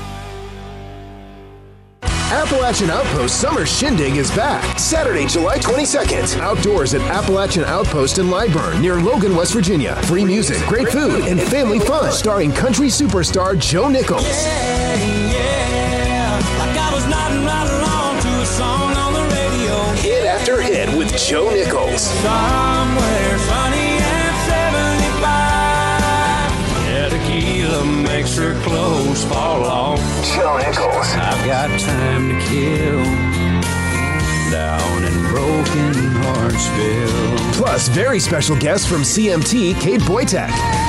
Appalachian 2.31 2.89
Outpost 2.89 3.41
Summer 3.41 3.65
Shindig 3.65 4.15
is 4.15 4.31
back. 4.31 4.79
Saturday, 4.79 5.27
July 5.27 5.57
22nd. 5.57 6.39
Outdoors 6.39 6.93
at 6.93 7.01
Appalachian 7.01 7.65
Outpost 7.65 8.19
in 8.19 8.27
Lyburn, 8.27 8.79
near 8.79 9.01
Logan, 9.01 9.35
West 9.35 9.53
Virginia. 9.53 9.97
Free 10.03 10.23
music, 10.23 10.65
great 10.65 10.87
food, 10.87 11.25
and 11.25 11.41
family 11.41 11.79
fun. 11.79 12.09
Starring 12.13 12.53
country 12.53 12.87
superstar 12.87 13.59
Joe 13.59 13.89
Nichols. 13.89 14.23
Hit 20.01 20.25
after 20.25 20.61
hit 20.61 20.97
with 20.97 21.15
Joe 21.17 21.49
Nichols. 21.49 22.01
Somewhere 22.01 23.30
makes 28.21 28.37
her 28.37 28.53
clothes 28.61 29.23
fall 29.25 29.65
off. 29.65 29.99
Joe 30.35 30.55
Nichols. 30.57 31.07
I've 31.15 31.43
got 31.43 31.79
time 31.79 32.29
to 32.29 32.45
kill. 32.45 33.03
Down 34.51 35.03
in 35.03 35.21
Broken 35.29 35.93
Heartsville. 36.21 37.53
Plus, 37.53 37.87
very 37.87 38.19
special 38.19 38.55
guests 38.57 38.85
from 38.85 39.01
CMT, 39.01 39.79
Kate 39.81 40.01
Boytek. 40.01 40.80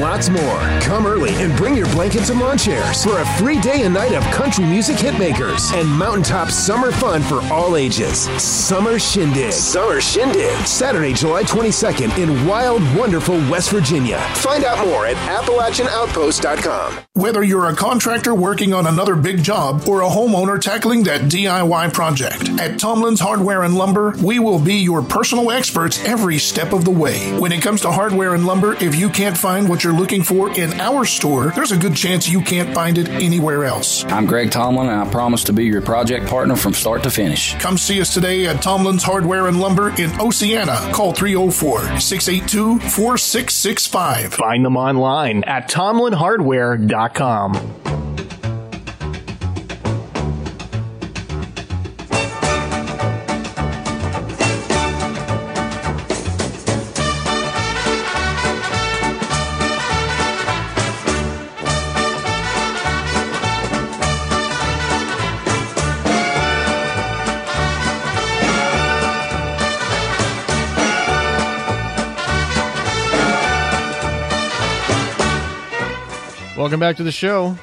Lots 0.00 0.30
more. 0.30 0.60
Come 0.80 1.04
early 1.04 1.34
and 1.42 1.54
bring 1.58 1.76
your 1.76 1.86
blankets 1.88 2.30
and 2.30 2.40
lawn 2.40 2.56
chairs 2.56 3.04
for 3.04 3.18
a 3.18 3.26
free 3.36 3.60
day 3.60 3.82
and 3.82 3.92
night 3.92 4.12
of 4.12 4.22
country 4.32 4.64
music 4.64 4.96
hitmakers 4.96 5.74
and 5.74 5.86
mountaintop 5.86 6.48
summer 6.50 6.90
fun 6.90 7.20
for 7.20 7.42
all 7.52 7.76
ages. 7.76 8.20
Summer 8.42 8.98
Shindig. 8.98 9.52
Summer 9.52 10.00
Shindig. 10.00 10.56
Saturday, 10.66 11.12
July 11.12 11.42
22nd 11.42 12.16
in 12.16 12.46
wild, 12.46 12.80
wonderful 12.96 13.36
West 13.50 13.70
Virginia. 13.70 14.18
Find 14.36 14.64
out 14.64 14.86
more 14.86 15.04
at 15.04 15.16
AppalachianOutpost.com. 15.16 16.98
Whether 17.12 17.42
you're 17.44 17.68
a 17.68 17.76
contractor 17.76 18.34
working 18.34 18.72
on 18.72 18.86
another 18.86 19.16
big 19.16 19.42
job 19.42 19.86
or 19.86 20.00
a 20.00 20.08
homeowner 20.08 20.58
tackling 20.58 21.02
that 21.02 21.22
DIY 21.22 21.92
project, 21.92 22.48
at 22.58 22.78
Tomlin's 22.80 23.20
Hardware 23.20 23.64
and 23.64 23.74
Lumber, 23.76 24.14
we 24.24 24.38
will 24.38 24.58
be 24.58 24.76
your 24.76 25.02
personal 25.02 25.50
experts 25.50 26.02
every 26.06 26.38
step 26.38 26.72
of 26.72 26.86
the 26.86 26.90
way. 26.90 27.38
When 27.38 27.52
it 27.52 27.60
comes 27.60 27.82
to 27.82 27.90
hardware 27.92 28.34
and 28.34 28.46
lumber, 28.46 28.72
if 28.82 28.94
you 28.94 29.10
can't 29.10 29.36
find 29.36 29.68
what 29.68 29.84
you're 29.84 29.89
looking 29.92 30.22
for 30.22 30.50
in 30.50 30.72
our 30.80 31.04
store, 31.04 31.52
there's 31.54 31.72
a 31.72 31.76
good 31.76 31.94
chance 31.94 32.26
you 32.28 32.40
can't 32.40 32.74
find 32.74 32.96
it 32.98 33.08
anywhere 33.08 33.64
else. 33.64 34.04
I'm 34.04 34.26
Greg 34.26 34.50
Tomlin, 34.50 34.88
and 34.88 35.00
I 35.00 35.10
promise 35.10 35.44
to 35.44 35.52
be 35.52 35.66
your 35.66 35.82
project 35.82 36.26
partner 36.26 36.56
from 36.56 36.74
start 36.74 37.02
to 37.04 37.10
finish. 37.10 37.54
Come 37.60 37.78
see 37.78 38.00
us 38.00 38.12
today 38.14 38.46
at 38.46 38.62
Tomlin's 38.62 39.02
Hardware 39.02 39.46
and 39.46 39.60
Lumber 39.60 39.90
in 40.00 40.10
Oceana. 40.20 40.90
Call 40.92 41.12
304 41.12 42.00
682 42.00 42.78
4665. 42.80 44.34
Find 44.34 44.64
them 44.64 44.76
online 44.76 45.44
at 45.44 45.70
tomlinhardware.com. 45.70 48.09
Welcome 76.70 76.78
back 76.78 76.98
to 76.98 77.02
the 77.02 77.10
show. 77.10 77.58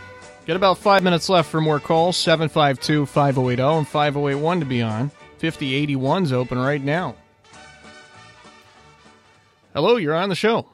Get 0.45 0.57
about 0.57 0.79
five 0.79 1.01
minutes 1.01 1.29
left 1.29 1.49
for 1.49 1.61
more 1.61 1.79
calls 1.79 2.17
752 2.17 3.05
5080 3.05 3.61
and 3.61 3.87
5081 3.87 4.59
to 4.59 4.65
be 4.65 4.81
on. 4.81 5.11
5081's 5.39 6.33
open 6.33 6.57
right 6.57 6.83
now. 6.83 7.15
Hello, 9.73 9.95
you're 9.95 10.13
on 10.13 10.27
the 10.27 10.35
show. 10.35 10.67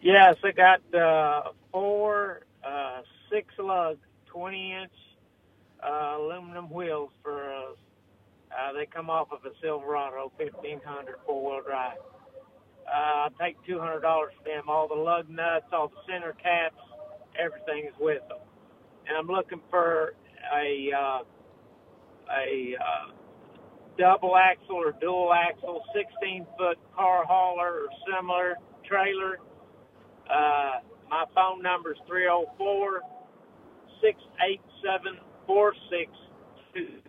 Yes, 0.00 0.36
I 0.42 0.52
got 0.52 0.94
uh, 0.98 1.50
four 1.70 2.46
uh, 2.64 3.02
six 3.30 3.52
lug, 3.58 3.98
20 4.28 4.72
inch 4.80 4.92
uh, 5.86 6.16
aluminum 6.16 6.70
wheels 6.70 7.10
for. 7.22 7.52
Uh, 7.52 7.72
uh, 8.50 8.72
they 8.72 8.86
come 8.86 9.10
off 9.10 9.28
of 9.30 9.44
a 9.44 9.50
Silverado 9.60 10.32
1500 10.38 11.16
four 11.26 11.50
wheel 11.50 11.60
drive. 11.66 11.98
Uh, 12.88 13.28
I 13.28 13.28
take 13.38 13.58
$200 13.68 14.00
for 14.00 14.30
them. 14.46 14.70
All 14.70 14.88
the 14.88 14.94
lug 14.94 15.28
nuts, 15.28 15.66
all 15.70 15.88
the 15.88 16.12
center 16.12 16.32
caps, 16.32 16.80
everything 17.40 17.86
is 17.86 17.94
with 17.98 18.22
them. 18.28 18.38
And 19.08 19.16
I'm 19.16 19.26
looking 19.26 19.60
for 19.70 20.14
a 20.54 20.90
uh, 20.96 21.22
a 22.30 22.76
uh, 22.78 23.10
double 23.98 24.36
axle 24.36 24.76
or 24.76 24.92
dual 25.00 25.32
axle, 25.32 25.82
16 25.94 26.46
foot 26.58 26.78
car 26.94 27.24
hauler 27.24 27.84
or 27.84 27.88
similar 28.06 28.56
trailer. 28.86 29.38
Uh, 30.28 30.80
my 31.08 31.24
phone 31.34 31.62
number 31.62 31.92
is 31.92 31.98
304 32.06 33.00
687 34.00 35.18
4627. 35.46 37.00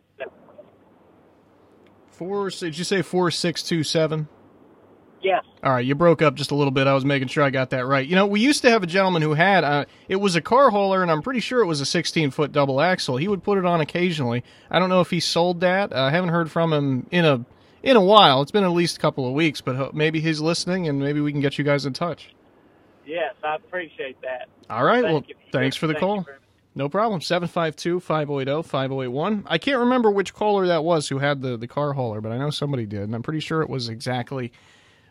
Four, 2.10 2.50
did 2.50 2.78
you 2.78 2.84
say 2.84 3.02
4627? 3.02 4.28
Yes. 5.22 5.44
All 5.64 5.72
right, 5.72 5.86
you 5.86 5.94
broke 5.94 6.22
up 6.22 6.36
just 6.36 6.52
a 6.52 6.56
little 6.56 6.72
bit. 6.72 6.88
I 6.88 6.94
was 6.94 7.06
making 7.06 7.28
sure 7.28 7.44
I 7.44 7.52
got 7.52 7.70
that 7.70 7.86
right. 7.86 8.08
You 8.08 8.16
know, 8.16 8.26
we 8.26 8.40
used 8.40 8.64
to 8.64 8.72
have 8.72 8.82
a 8.82 8.88
gentleman 8.88 9.22
who 9.22 9.34
had 9.34 9.64
uh, 9.64 9.86
it 10.08 10.16
was 10.16 10.36
a 10.36 10.42
car 10.42 10.72
hauler, 10.72 11.04
and 11.04 11.12
I'm 11.12 11.22
pretty 11.22 11.40
sure 11.40 11.62
it 11.62 11.68
was 11.68 11.80
a 11.80 11.86
16 11.86 12.32
foot 12.32 12.52
double 12.52 12.82
axle. 12.82 13.18
He 13.18 13.28
would 13.28 13.44
put 13.44 13.58
it 13.58 13.66
on 13.66 13.82
occasionally. 13.82 14.44
I 14.72 14.80
don't 14.80 14.90
know 14.90 15.02
if 15.02 15.12
he 15.12 15.20
sold 15.20 15.62
that. 15.62 15.94
Uh, 15.94 16.02
I 16.04 16.10
haven't 16.10 16.30
heard 16.30 16.50
from 16.50 16.74
him 16.74 17.08
in 17.12 17.26
a 17.26 17.46
in 17.84 17.96
a 17.98 18.02
while. 18.02 18.42
It's 18.42 18.52
been 18.52 18.64
at 18.64 18.72
least 18.72 18.98
a 18.98 19.00
couple 19.00 19.28
of 19.28 19.34
weeks, 19.34 19.62
but 19.62 19.94
maybe 19.94 20.22
he's 20.22 20.42
listening, 20.42 20.88
and 20.88 21.00
maybe 21.00 21.22
we 21.22 21.32
can 21.32 21.42
get 21.42 21.58
you 21.58 21.64
guys 21.64 21.86
in 21.86 21.94
touch. 21.94 22.34
Yes, 23.06 23.34
I 23.44 23.56
appreciate 23.56 24.22
that. 24.22 24.48
All 24.70 24.84
right. 24.84 25.04
Thank 25.04 25.14
well, 25.14 25.24
you. 25.28 25.36
thanks 25.52 25.76
for 25.76 25.88
the 25.88 25.94
Thank 25.94 26.04
call. 26.04 26.26
No 26.74 26.88
problem. 26.88 27.20
752 27.20 28.00
580 28.00 28.64
5081. 28.64 29.44
I 29.48 29.58
can't 29.58 29.80
remember 29.80 30.10
which 30.10 30.34
caller 30.34 30.68
that 30.68 30.84
was 30.84 31.10
who 31.10 31.20
had 31.20 31.42
the, 31.42 31.58
the 31.58 31.68
car 31.68 31.94
hauler, 31.94 32.22
but 32.22 32.32
I 32.32 32.38
know 32.38 32.50
somebody 32.50 32.86
did, 32.86 33.02
and 33.02 33.14
I'm 33.14 33.24
pretty 33.24 33.42
sure 33.42 33.62
it 33.62 33.70
was 33.70 33.90
exactly 33.90 34.54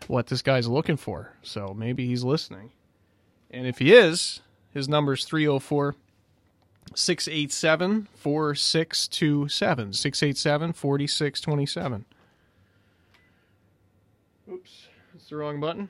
what 0.09 0.27
this 0.27 0.43
guy's 0.43 0.69
looking 0.69 0.97
for. 0.97 1.33
So 1.43 1.75
maybe 1.77 2.07
he's 2.07 2.25
listening. 2.25 2.71
And 3.51 3.67
if 3.67 3.79
he 3.79 3.93
is, 3.93 4.41
his 4.73 4.89
number 4.89 5.15
is 5.15 5.25
304 5.25 5.95
687 6.95 8.09
4627. 8.15 9.93
687 9.93 10.73
4627. 10.73 12.05
Oops, 14.53 14.89
that's 15.13 15.29
the 15.29 15.37
wrong 15.37 15.61
button. 15.61 15.89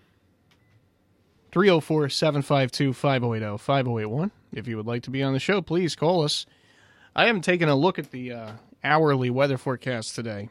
304 1.52 2.08
752 2.08 2.92
5080 2.92 3.58
5081. 3.58 4.30
If 4.52 4.68
you 4.68 4.76
would 4.76 4.86
like 4.86 5.02
to 5.04 5.10
be 5.10 5.22
on 5.22 5.32
the 5.32 5.40
show, 5.40 5.62
please 5.62 5.96
call 5.96 6.22
us. 6.22 6.46
I 7.14 7.26
haven't 7.26 7.42
taken 7.42 7.68
a 7.68 7.74
look 7.74 7.98
at 7.98 8.10
the 8.10 8.32
uh, 8.32 8.52
hourly 8.84 9.30
weather 9.30 9.58
forecast 9.58 10.14
today. 10.14 10.48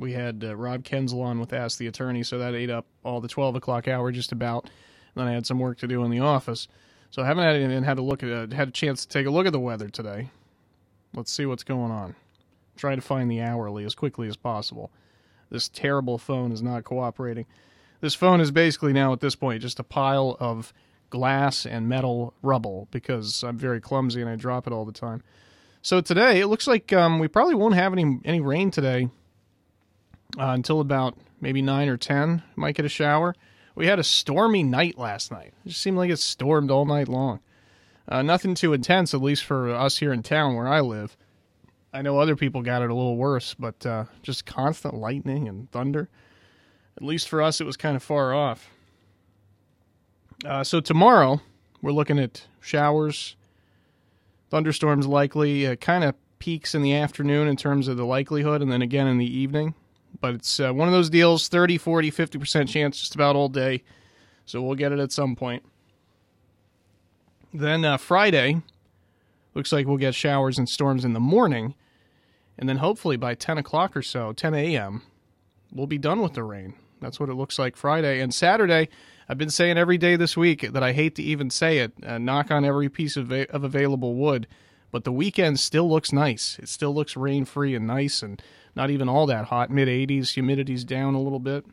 We 0.00 0.14
had 0.14 0.42
uh, 0.42 0.56
Rob 0.56 0.82
Kenzel 0.82 1.20
on 1.20 1.38
with 1.40 1.52
Ask 1.52 1.76
the 1.76 1.86
Attorney, 1.86 2.22
so 2.22 2.38
that 2.38 2.54
ate 2.54 2.70
up 2.70 2.86
all 3.04 3.20
the 3.20 3.28
12 3.28 3.56
o'clock 3.56 3.86
hour 3.86 4.10
just 4.10 4.32
about. 4.32 4.64
And 4.64 4.72
Then 5.16 5.26
I 5.26 5.32
had 5.32 5.44
some 5.44 5.58
work 5.58 5.76
to 5.80 5.86
do 5.86 6.02
in 6.04 6.10
the 6.10 6.20
office. 6.20 6.68
So 7.10 7.22
I 7.22 7.26
haven't 7.26 7.44
had, 7.44 7.56
and 7.56 7.84
had, 7.84 7.98
a 7.98 8.02
look 8.02 8.22
at, 8.22 8.30
uh, 8.30 8.56
had 8.56 8.68
a 8.68 8.72
chance 8.72 9.04
to 9.04 9.08
take 9.08 9.26
a 9.26 9.30
look 9.30 9.46
at 9.46 9.52
the 9.52 9.60
weather 9.60 9.90
today. 9.90 10.30
Let's 11.14 11.30
see 11.30 11.44
what's 11.44 11.64
going 11.64 11.92
on. 11.92 12.14
Try 12.78 12.94
to 12.94 13.02
find 13.02 13.30
the 13.30 13.42
hourly 13.42 13.84
as 13.84 13.94
quickly 13.94 14.26
as 14.26 14.38
possible. 14.38 14.90
This 15.50 15.68
terrible 15.68 16.16
phone 16.16 16.50
is 16.50 16.62
not 16.62 16.84
cooperating. 16.84 17.44
This 18.00 18.14
phone 18.14 18.40
is 18.40 18.50
basically 18.50 18.94
now 18.94 19.12
at 19.12 19.20
this 19.20 19.34
point 19.34 19.60
just 19.60 19.80
a 19.80 19.84
pile 19.84 20.34
of 20.40 20.72
glass 21.10 21.66
and 21.66 21.90
metal 21.90 22.32
rubble 22.40 22.88
because 22.90 23.42
I'm 23.42 23.58
very 23.58 23.82
clumsy 23.82 24.22
and 24.22 24.30
I 24.30 24.36
drop 24.36 24.66
it 24.66 24.72
all 24.72 24.86
the 24.86 24.92
time. 24.92 25.22
So 25.82 26.00
today 26.00 26.40
it 26.40 26.46
looks 26.46 26.66
like 26.66 26.90
um, 26.94 27.18
we 27.18 27.28
probably 27.28 27.54
won't 27.54 27.74
have 27.74 27.92
any 27.92 28.20
any 28.24 28.40
rain 28.40 28.70
today 28.70 29.10
uh, 30.38 30.50
until 30.50 30.80
about 30.80 31.16
maybe 31.40 31.62
nine 31.62 31.88
or 31.88 31.96
ten. 31.96 32.42
Might 32.56 32.74
get 32.74 32.84
a 32.84 32.90
shower. 32.90 33.34
We 33.74 33.86
had 33.86 33.98
a 33.98 34.04
stormy 34.04 34.62
night 34.62 34.98
last 34.98 35.30
night. 35.30 35.54
It 35.64 35.70
just 35.70 35.80
seemed 35.80 35.96
like 35.96 36.10
it 36.10 36.18
stormed 36.18 36.70
all 36.70 36.84
night 36.84 37.08
long. 37.08 37.40
Uh, 38.08 38.22
nothing 38.22 38.54
too 38.54 38.72
intense, 38.72 39.14
at 39.14 39.22
least 39.22 39.44
for 39.44 39.70
us 39.70 39.98
here 39.98 40.12
in 40.12 40.22
town 40.22 40.56
where 40.56 40.68
I 40.68 40.80
live. 40.80 41.16
I 41.92 42.02
know 42.02 42.18
other 42.18 42.36
people 42.36 42.62
got 42.62 42.82
it 42.82 42.90
a 42.90 42.94
little 42.94 43.16
worse, 43.16 43.54
but 43.54 43.84
uh, 43.86 44.04
just 44.22 44.46
constant 44.46 44.94
lightning 44.94 45.48
and 45.48 45.70
thunder. 45.70 46.08
At 46.96 47.02
least 47.02 47.28
for 47.28 47.40
us, 47.40 47.60
it 47.60 47.64
was 47.64 47.76
kind 47.76 47.96
of 47.96 48.02
far 48.02 48.34
off. 48.34 48.70
Uh, 50.44 50.64
so 50.64 50.80
tomorrow, 50.80 51.40
we're 51.82 51.92
looking 51.92 52.18
at 52.18 52.46
showers, 52.60 53.36
thunderstorms 54.50 55.06
likely, 55.06 55.66
uh, 55.66 55.76
kind 55.76 56.04
of 56.04 56.14
peaks 56.38 56.74
in 56.74 56.82
the 56.82 56.94
afternoon 56.94 57.48
in 57.48 57.56
terms 57.56 57.88
of 57.88 57.96
the 57.96 58.06
likelihood, 58.06 58.62
and 58.62 58.70
then 58.70 58.82
again 58.82 59.06
in 59.06 59.18
the 59.18 59.38
evening. 59.38 59.74
But 60.20 60.34
it's 60.34 60.60
uh, 60.60 60.72
one 60.72 60.88
of 60.88 60.92
those 60.92 61.10
deals 61.10 61.48
30, 61.48 61.78
40, 61.78 62.10
50% 62.10 62.68
chance 62.68 62.98
just 62.98 63.14
about 63.14 63.36
all 63.36 63.48
day. 63.48 63.82
So 64.44 64.60
we'll 64.62 64.74
get 64.74 64.92
it 64.92 64.98
at 64.98 65.12
some 65.12 65.36
point. 65.36 65.62
Then 67.52 67.84
uh, 67.84 67.96
Friday, 67.96 68.62
looks 69.54 69.72
like 69.72 69.86
we'll 69.86 69.96
get 69.96 70.14
showers 70.14 70.58
and 70.58 70.68
storms 70.68 71.04
in 71.04 71.12
the 71.12 71.20
morning. 71.20 71.74
And 72.58 72.68
then 72.68 72.78
hopefully 72.78 73.16
by 73.16 73.34
10 73.34 73.58
o'clock 73.58 73.96
or 73.96 74.02
so, 74.02 74.32
10 74.32 74.54
a.m., 74.54 75.02
we'll 75.72 75.86
be 75.86 75.98
done 75.98 76.20
with 76.20 76.34
the 76.34 76.42
rain. 76.42 76.74
That's 77.00 77.18
what 77.18 77.28
it 77.28 77.34
looks 77.34 77.58
like 77.58 77.76
Friday. 77.76 78.20
And 78.20 78.34
Saturday, 78.34 78.88
I've 79.28 79.38
been 79.38 79.50
saying 79.50 79.78
every 79.78 79.96
day 79.96 80.16
this 80.16 80.36
week 80.36 80.72
that 80.72 80.82
I 80.82 80.92
hate 80.92 81.14
to 81.16 81.22
even 81.22 81.50
say 81.50 81.78
it, 81.78 81.92
uh, 82.04 82.18
knock 82.18 82.50
on 82.50 82.64
every 82.64 82.88
piece 82.88 83.16
of, 83.16 83.32
of 83.32 83.64
available 83.64 84.14
wood, 84.14 84.46
but 84.90 85.04
the 85.04 85.12
weekend 85.12 85.60
still 85.60 85.88
looks 85.88 86.12
nice. 86.12 86.58
It 86.58 86.68
still 86.68 86.94
looks 86.94 87.16
rain 87.16 87.44
free 87.44 87.74
and 87.74 87.86
nice 87.86 88.22
and 88.22 88.42
not 88.74 88.90
even 88.90 89.08
all 89.08 89.26
that 89.26 89.46
hot. 89.46 89.70
Mid 89.70 89.88
80s, 89.88 90.34
humidity's 90.34 90.84
down 90.84 91.14
a 91.14 91.20
little 91.20 91.38
bit. 91.38 91.64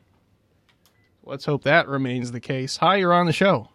Let's 1.24 1.46
hope 1.46 1.64
that 1.64 1.88
remains 1.88 2.32
the 2.32 2.40
case. 2.40 2.78
Hi, 2.78 2.98
you're 2.98 3.14
on 3.14 3.26
the 3.26 3.34
show. 3.34 3.70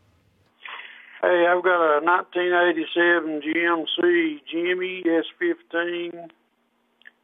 Hey, 1.20 1.46
I've 1.48 1.62
got 1.62 1.98
a 1.98 2.04
1987 2.04 3.42
GMC 3.42 4.40
Jimmy 4.50 5.02
S15 5.06 6.30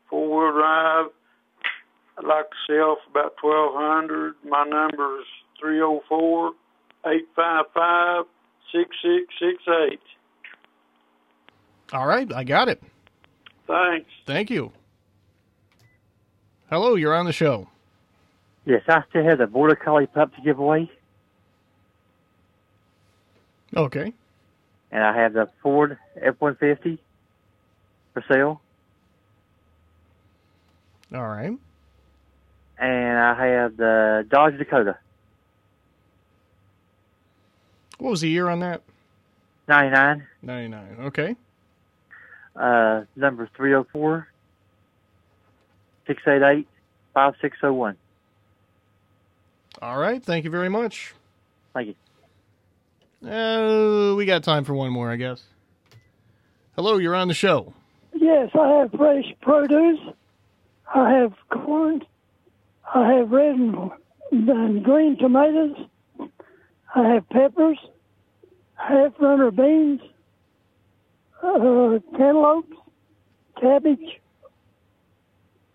four 0.08 0.28
wheel 0.28 0.52
drive. 0.52 1.06
I'd 2.18 2.24
like 2.24 2.50
to 2.50 2.56
sell 2.66 2.96
for 3.04 3.10
about 3.10 3.36
twelve 3.36 3.74
hundred. 3.74 4.34
My 4.44 4.64
number 4.64 5.20
is 5.20 5.26
three 5.60 5.76
zero 5.76 6.00
four 6.08 6.52
eight 7.06 7.28
five 7.36 7.66
five 7.74 8.24
6668. 8.72 10.00
All 11.92 12.06
right, 12.06 12.30
I 12.32 12.44
got 12.44 12.68
it. 12.68 12.82
Thanks. 13.66 14.10
Thank 14.26 14.50
you. 14.50 14.72
Hello, 16.70 16.94
you're 16.96 17.14
on 17.14 17.24
the 17.26 17.32
show. 17.32 17.68
Yes, 18.66 18.82
I 18.88 19.02
still 19.08 19.24
have 19.24 19.38
the 19.38 19.46
Border 19.46 19.74
Collie 19.76 20.06
pup 20.06 20.34
to 20.36 20.42
give 20.42 20.58
away, 20.58 20.90
Okay. 23.74 24.12
and 24.90 25.02
I 25.02 25.16
have 25.16 25.32
the 25.32 25.48
Ford 25.62 25.96
F-150 26.20 26.98
for 28.12 28.22
sale, 28.30 28.60
All 31.14 31.26
right. 31.26 31.52
and 32.78 33.18
I 33.18 33.46
have 33.46 33.76
the 33.78 34.26
Dodge 34.28 34.58
Dakota, 34.58 34.98
What 37.96 38.10
was 38.10 38.20
the 38.20 38.28
year 38.28 38.48
on 38.50 38.60
that? 38.60 38.82
99, 39.66 40.26
99. 40.42 40.96
Okay. 41.00 41.36
Uh, 42.58 43.04
number 43.16 43.48
304 43.56 44.28
688 46.06 46.66
5601. 47.14 47.96
All 49.80 49.98
right. 49.98 50.22
Thank 50.22 50.44
you 50.44 50.50
very 50.50 50.68
much. 50.68 51.14
Thank 51.74 51.88
you. 53.22 53.28
Uh, 53.28 54.14
we 54.14 54.26
got 54.26 54.42
time 54.42 54.64
for 54.64 54.74
one 54.74 54.90
more, 54.90 55.10
I 55.10 55.16
guess. 55.16 55.42
Hello, 56.76 56.98
you're 56.98 57.14
on 57.14 57.28
the 57.28 57.34
show. 57.34 57.72
Yes, 58.14 58.50
I 58.54 58.68
have 58.78 58.92
fresh 58.92 59.24
produce. 59.42 59.98
I 60.94 61.10
have 61.10 61.34
corn. 61.50 62.02
I 62.94 63.12
have 63.14 63.30
red 63.30 63.54
and, 63.54 63.90
and 64.32 64.84
green 64.84 65.18
tomatoes. 65.18 65.76
I 66.94 67.08
have 67.08 67.28
peppers, 67.28 67.78
half 68.76 69.12
runner 69.20 69.50
beans, 69.50 70.00
uh, 71.42 71.98
cantaloupes, 72.16 72.76
cabbage. 73.60 74.20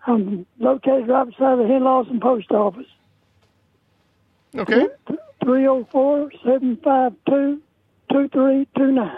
I'm 0.05 0.45
located 0.59 1.07
right 1.07 1.25
beside 1.25 1.57
the 1.57 1.63
Henlawson 1.63 2.21
Post 2.21 2.51
Office. 2.51 2.87
Okay. 4.55 4.87
304 5.43 6.31
752 6.43 7.61
2329. 8.11 9.17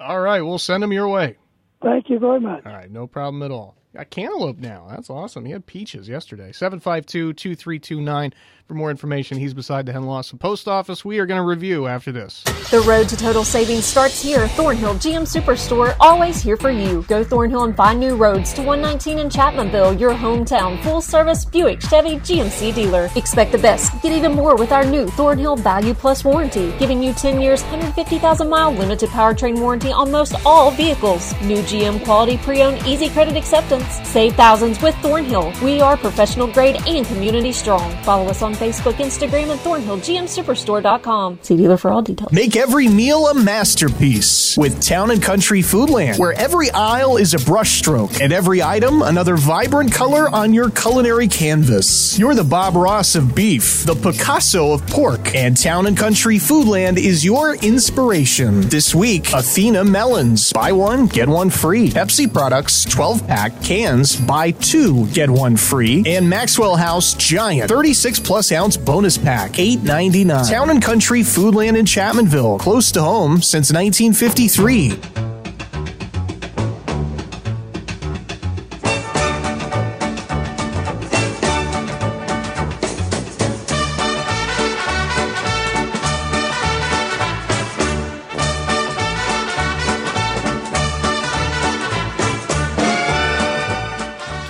All 0.00 0.20
right, 0.20 0.40
we'll 0.42 0.58
send 0.58 0.82
them 0.82 0.92
your 0.92 1.08
way. 1.08 1.36
Thank 1.82 2.10
you 2.10 2.18
very 2.18 2.40
much. 2.40 2.64
All 2.66 2.72
right, 2.72 2.90
no 2.90 3.06
problem 3.06 3.42
at 3.42 3.50
all. 3.50 3.76
Got 3.96 4.10
cantaloupe 4.10 4.58
now. 4.58 4.88
That's 4.90 5.08
awesome. 5.08 5.46
He 5.46 5.52
had 5.52 5.64
peaches 5.64 6.06
yesterday. 6.06 6.52
752 6.52 7.32
2329. 7.32 8.34
For 8.66 8.74
more 8.74 8.90
information, 8.90 9.38
he's 9.38 9.54
beside 9.54 9.86
the 9.86 9.92
Henlawson 9.92 10.40
Post 10.40 10.66
Office. 10.66 11.04
We 11.04 11.20
are 11.20 11.26
going 11.26 11.40
to 11.40 11.46
review 11.46 11.86
after 11.86 12.10
this. 12.10 12.42
The 12.72 12.80
road 12.80 13.08
to 13.10 13.16
total 13.16 13.44
savings 13.44 13.84
starts 13.84 14.20
here. 14.20 14.48
Thornhill 14.48 14.94
GM 14.96 15.22
Superstore, 15.22 15.94
always 16.00 16.42
here 16.42 16.56
for 16.56 16.72
you. 16.72 17.04
Go 17.06 17.22
Thornhill 17.22 17.62
and 17.62 17.76
find 17.76 18.00
new 18.00 18.16
roads 18.16 18.52
to 18.54 18.62
119 18.62 19.20
in 19.20 19.28
Chapmanville, 19.28 20.00
your 20.00 20.10
hometown 20.10 20.82
full 20.82 21.00
service 21.00 21.44
Buick 21.44 21.80
Chevy 21.80 22.16
GMC 22.16 22.74
dealer. 22.74 23.08
Expect 23.14 23.52
the 23.52 23.58
best. 23.58 23.92
Get 24.02 24.10
even 24.10 24.32
more 24.32 24.56
with 24.56 24.72
our 24.72 24.84
new 24.84 25.06
Thornhill 25.06 25.54
Value 25.54 25.94
Plus 25.94 26.24
warranty, 26.24 26.74
giving 26.80 27.00
you 27.00 27.12
10 27.12 27.40
years, 27.40 27.62
150,000 27.62 28.48
mile 28.48 28.72
limited 28.72 29.10
powertrain 29.10 29.60
warranty 29.60 29.92
on 29.92 30.10
most 30.10 30.34
all 30.44 30.72
vehicles. 30.72 31.40
New 31.42 31.62
GM 31.62 32.04
quality 32.04 32.36
pre 32.36 32.62
owned 32.62 32.84
easy 32.84 33.08
credit 33.08 33.36
acceptance. 33.36 33.85
Save 34.04 34.34
thousands 34.34 34.80
with 34.80 34.94
Thornhill. 34.96 35.52
We 35.62 35.80
are 35.80 35.96
professional 35.96 36.46
grade 36.46 36.76
and 36.86 37.06
community 37.06 37.52
strong. 37.52 37.90
Follow 38.02 38.26
us 38.28 38.42
on 38.42 38.54
Facebook, 38.54 38.94
Instagram, 38.94 39.50
and 39.50 39.60
ThornhillGMSuperstore.com. 39.60 41.38
See 41.42 41.56
dealer 41.56 41.76
for 41.76 41.90
all 41.90 42.02
details. 42.02 42.32
Make 42.32 42.56
every 42.56 42.88
meal 42.88 43.26
a 43.26 43.34
masterpiece 43.34 44.56
with 44.56 44.82
Town 44.82 45.10
and 45.10 45.22
Country 45.22 45.60
Foodland, 45.60 46.18
where 46.18 46.32
every 46.32 46.70
aisle 46.70 47.16
is 47.16 47.34
a 47.34 47.38
brushstroke 47.38 48.20
and 48.20 48.32
every 48.32 48.62
item 48.62 49.02
another 49.02 49.36
vibrant 49.36 49.92
color 49.92 50.28
on 50.28 50.52
your 50.52 50.70
culinary 50.70 51.28
canvas. 51.28 52.18
You're 52.18 52.34
the 52.34 52.44
Bob 52.44 52.76
Ross 52.76 53.14
of 53.14 53.34
beef, 53.34 53.84
the 53.84 53.94
Picasso 53.94 54.72
of 54.72 54.86
pork, 54.86 55.34
and 55.34 55.56
Town 55.56 55.86
and 55.86 55.96
Country 55.96 56.36
Foodland 56.36 56.96
is 56.98 57.24
your 57.24 57.56
inspiration. 57.56 58.62
This 58.62 58.94
week, 58.94 59.32
Athena 59.32 59.84
melons, 59.84 60.52
buy 60.52 60.72
one, 60.72 61.06
get 61.06 61.28
one 61.28 61.50
free. 61.50 61.90
Pepsi 61.90 62.32
products, 62.32 62.84
12 62.84 63.26
pack 63.26 63.52
cans, 63.66 64.14
buy 64.14 64.52
two, 64.52 65.06
get 65.08 65.28
one 65.28 65.56
free. 65.56 66.04
And 66.06 66.30
Maxwell 66.30 66.76
House 66.76 67.14
Giant, 67.14 67.68
36 67.68 68.20
plus 68.20 68.52
ounce 68.52 68.76
bonus 68.76 69.18
pack, 69.18 69.52
$8.99. 69.52 70.48
Town 70.48 70.70
and 70.70 70.80
Country 70.80 71.20
Foodland 71.22 71.76
in 71.76 71.84
Chapmanville, 71.84 72.60
close 72.60 72.92
to 72.92 73.02
home 73.02 73.42
since 73.42 73.72
1953. 73.72 75.25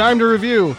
Time 0.06 0.20
to 0.20 0.26
review. 0.26 0.76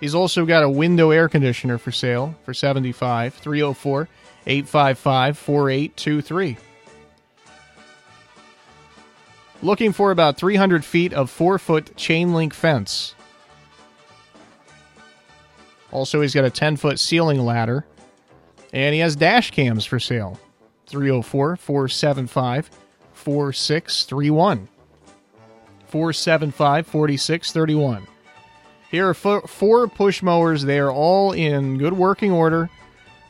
He's 0.00 0.14
also 0.14 0.44
got 0.44 0.62
a 0.62 0.68
window 0.68 1.10
air 1.10 1.28
conditioner 1.28 1.78
for 1.78 1.90
sale 1.90 2.34
for 2.44 2.52
75 2.52 3.34
304 3.34 4.08
855 4.46 5.38
4823. 5.38 6.56
Looking 9.62 9.92
for 9.92 10.10
about 10.10 10.36
300 10.36 10.84
feet 10.84 11.14
of 11.14 11.30
4 11.30 11.58
foot 11.58 11.96
chain 11.96 12.34
link 12.34 12.52
fence. 12.52 13.14
Also, 15.90 16.20
he's 16.20 16.34
got 16.34 16.44
a 16.44 16.50
10 16.50 16.76
foot 16.76 16.98
ceiling 17.00 17.40
ladder. 17.40 17.86
And 18.72 18.92
he 18.92 19.00
has 19.00 19.16
dash 19.16 19.50
cams 19.50 19.86
for 19.86 19.98
sale. 19.98 20.38
304 20.86 21.56
475 21.56 22.70
4631. 23.14 24.68
475 25.86 26.86
4631. 26.86 28.06
Here 28.90 29.08
are 29.08 29.14
four 29.14 29.88
push 29.88 30.22
mowers. 30.22 30.62
They 30.62 30.78
are 30.78 30.92
all 30.92 31.32
in 31.32 31.78
good 31.78 31.92
working 31.92 32.30
order. 32.32 32.70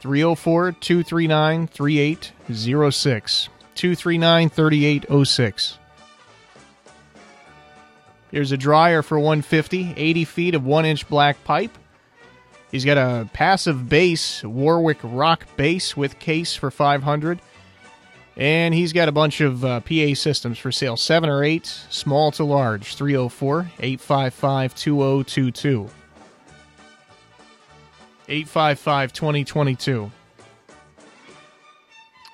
304 0.01 0.73
239 0.73 1.67
3806. 1.67 3.49
239 3.75 4.49
3806. 4.51 5.79
Here's 8.31 8.53
a 8.53 8.57
dryer 8.57 9.03
for 9.03 9.19
150, 9.19 9.95
80 9.97 10.25
feet 10.25 10.55
of 10.55 10.67
1 10.67 10.85
inch 10.85 11.09
black 11.09 11.43
pipe. 11.45 11.77
He's 12.71 12.85
got 12.85 12.99
a 12.99 13.29
passive 13.33 13.89
bass, 13.89 14.45
Warwick 14.45 14.99
Rock 15.03 15.47
bass 15.57 15.97
with 15.97 16.19
case 16.19 16.55
for 16.55 16.71
500. 16.71 17.41
And 18.37 18.75
he's 18.75 18.93
got 18.93 19.09
a 19.09 19.13
bunch 19.13 19.41
of 19.41 19.65
uh, 19.65 19.81
PA 19.81 20.15
systems 20.15 20.59
for 20.59 20.71
sale, 20.71 20.97
7 20.97 21.31
or 21.31 21.43
8, 21.43 21.67
small 21.67 22.31
to 22.33 22.45
large, 22.45 22.95
304 22.95 23.71
855 23.81 24.75
2022. 24.75 25.89
855 28.29 29.13
2022. 29.13 30.11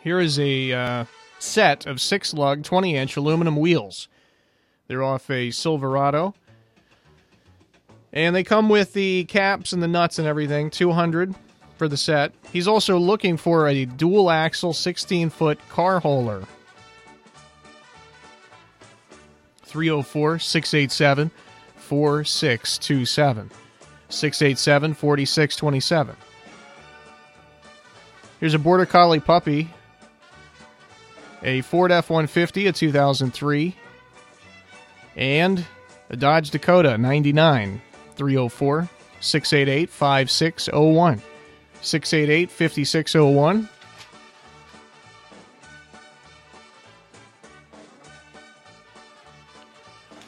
Here 0.02 0.18
is 0.18 0.38
a 0.40 0.72
uh, 0.72 1.04
set 1.38 1.86
of 1.86 2.00
six 2.00 2.34
lug 2.34 2.64
20 2.64 2.96
inch 2.96 3.16
aluminum 3.16 3.56
wheels. 3.56 4.08
They're 4.88 5.04
off 5.04 5.30
a 5.30 5.52
Silverado. 5.52 6.34
And 8.12 8.34
they 8.34 8.42
come 8.42 8.68
with 8.68 8.92
the 8.92 9.24
caps 9.24 9.72
and 9.72 9.82
the 9.82 9.88
nuts 9.88 10.18
and 10.18 10.26
everything, 10.26 10.70
200 10.70 11.34
for 11.82 11.88
the 11.88 11.96
set. 11.96 12.32
He's 12.52 12.68
also 12.68 12.96
looking 12.96 13.36
for 13.36 13.66
a 13.66 13.86
dual 13.86 14.30
axle 14.30 14.72
16 14.72 15.30
foot 15.30 15.58
car 15.68 15.98
hauler. 15.98 16.44
304 19.64 20.38
687 20.38 21.32
4627. 21.74 23.50
687 24.10 24.94
4627. 24.94 26.16
Here's 28.38 28.54
a 28.54 28.60
Border 28.60 28.86
Collie 28.86 29.18
puppy, 29.18 29.68
a 31.42 31.62
Ford 31.62 31.90
F 31.90 32.10
150, 32.10 32.68
a 32.68 32.72
2003, 32.72 33.74
and 35.16 35.66
a 36.10 36.16
Dodge 36.16 36.50
Dakota 36.52 36.96
99. 36.96 37.82
304 38.14 38.88
688 39.18 39.90
5601. 39.90 41.22
688 41.82 42.50
5601. 42.50 43.68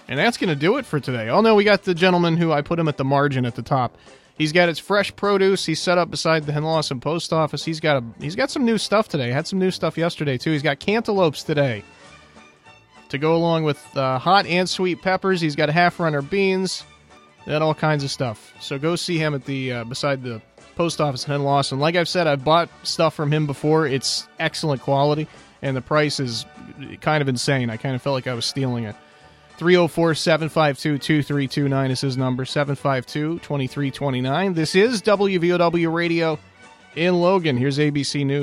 And 0.06 0.18
that's 0.18 0.36
going 0.36 0.50
to 0.50 0.54
do 0.54 0.76
it 0.76 0.84
for 0.84 1.00
today. 1.00 1.28
Oh, 1.30 1.40
no, 1.40 1.54
we 1.54 1.64
got 1.64 1.84
the 1.84 1.94
gentleman 1.94 2.36
who 2.36 2.52
I 2.52 2.60
put 2.60 2.78
him 2.78 2.88
at 2.88 2.98
the 2.98 3.04
margin 3.04 3.46
at 3.46 3.54
the 3.54 3.62
top. 3.62 3.96
He's 4.36 4.52
got 4.52 4.68
his 4.68 4.78
fresh 4.78 5.14
produce. 5.14 5.64
He's 5.64 5.80
set 5.80 5.96
up 5.96 6.10
beside 6.10 6.44
the 6.44 6.52
Henlawson 6.52 7.00
post 7.00 7.32
office. 7.32 7.64
He's 7.64 7.80
got 7.80 8.02
a 8.02 8.04
he's 8.20 8.34
got 8.34 8.50
some 8.50 8.64
new 8.64 8.78
stuff 8.78 9.08
today. 9.08 9.30
Had 9.30 9.46
some 9.46 9.60
new 9.60 9.70
stuff 9.70 9.96
yesterday 9.96 10.36
too. 10.36 10.50
He's 10.50 10.62
got 10.62 10.80
cantaloupes 10.80 11.44
today 11.44 11.84
to 13.10 13.18
go 13.18 13.36
along 13.36 13.62
with 13.62 13.80
uh, 13.96 14.18
hot 14.18 14.46
and 14.46 14.68
sweet 14.68 15.02
peppers. 15.02 15.40
He's 15.40 15.54
got 15.54 15.68
half 15.68 16.00
runner 16.00 16.20
beans 16.20 16.84
and 17.46 17.62
all 17.62 17.74
kinds 17.74 18.02
of 18.02 18.10
stuff. 18.10 18.52
So 18.60 18.76
go 18.76 18.96
see 18.96 19.18
him 19.18 19.34
at 19.34 19.44
the 19.44 19.72
uh, 19.72 19.84
beside 19.84 20.24
the 20.24 20.42
post 20.74 21.00
office 21.00 21.26
in 21.26 21.42
Lawson. 21.42 21.78
Like 21.78 21.96
I've 21.96 22.08
said, 22.08 22.26
I've 22.26 22.44
bought 22.44 22.68
stuff 22.82 23.14
from 23.14 23.32
him 23.32 23.46
before. 23.46 23.86
It's 23.86 24.28
excellent 24.38 24.82
quality, 24.82 25.28
and 25.62 25.76
the 25.76 25.80
price 25.80 26.20
is 26.20 26.46
kind 27.00 27.22
of 27.22 27.28
insane. 27.28 27.70
I 27.70 27.76
kind 27.76 27.94
of 27.94 28.02
felt 28.02 28.14
like 28.14 28.26
I 28.26 28.34
was 28.34 28.44
stealing 28.44 28.84
it. 28.84 28.96
304 29.56 30.14
752 30.14 30.98
2329 30.98 31.90
is 31.90 32.00
his 32.00 32.16
number, 32.16 32.44
752 32.44 33.38
2329. 33.38 34.54
This 34.54 34.74
is 34.74 35.00
WVOW 35.02 35.92
Radio 35.92 36.38
in 36.96 37.20
Logan. 37.20 37.56
Here's 37.56 37.78
ABC 37.78 38.26
News. 38.26 38.42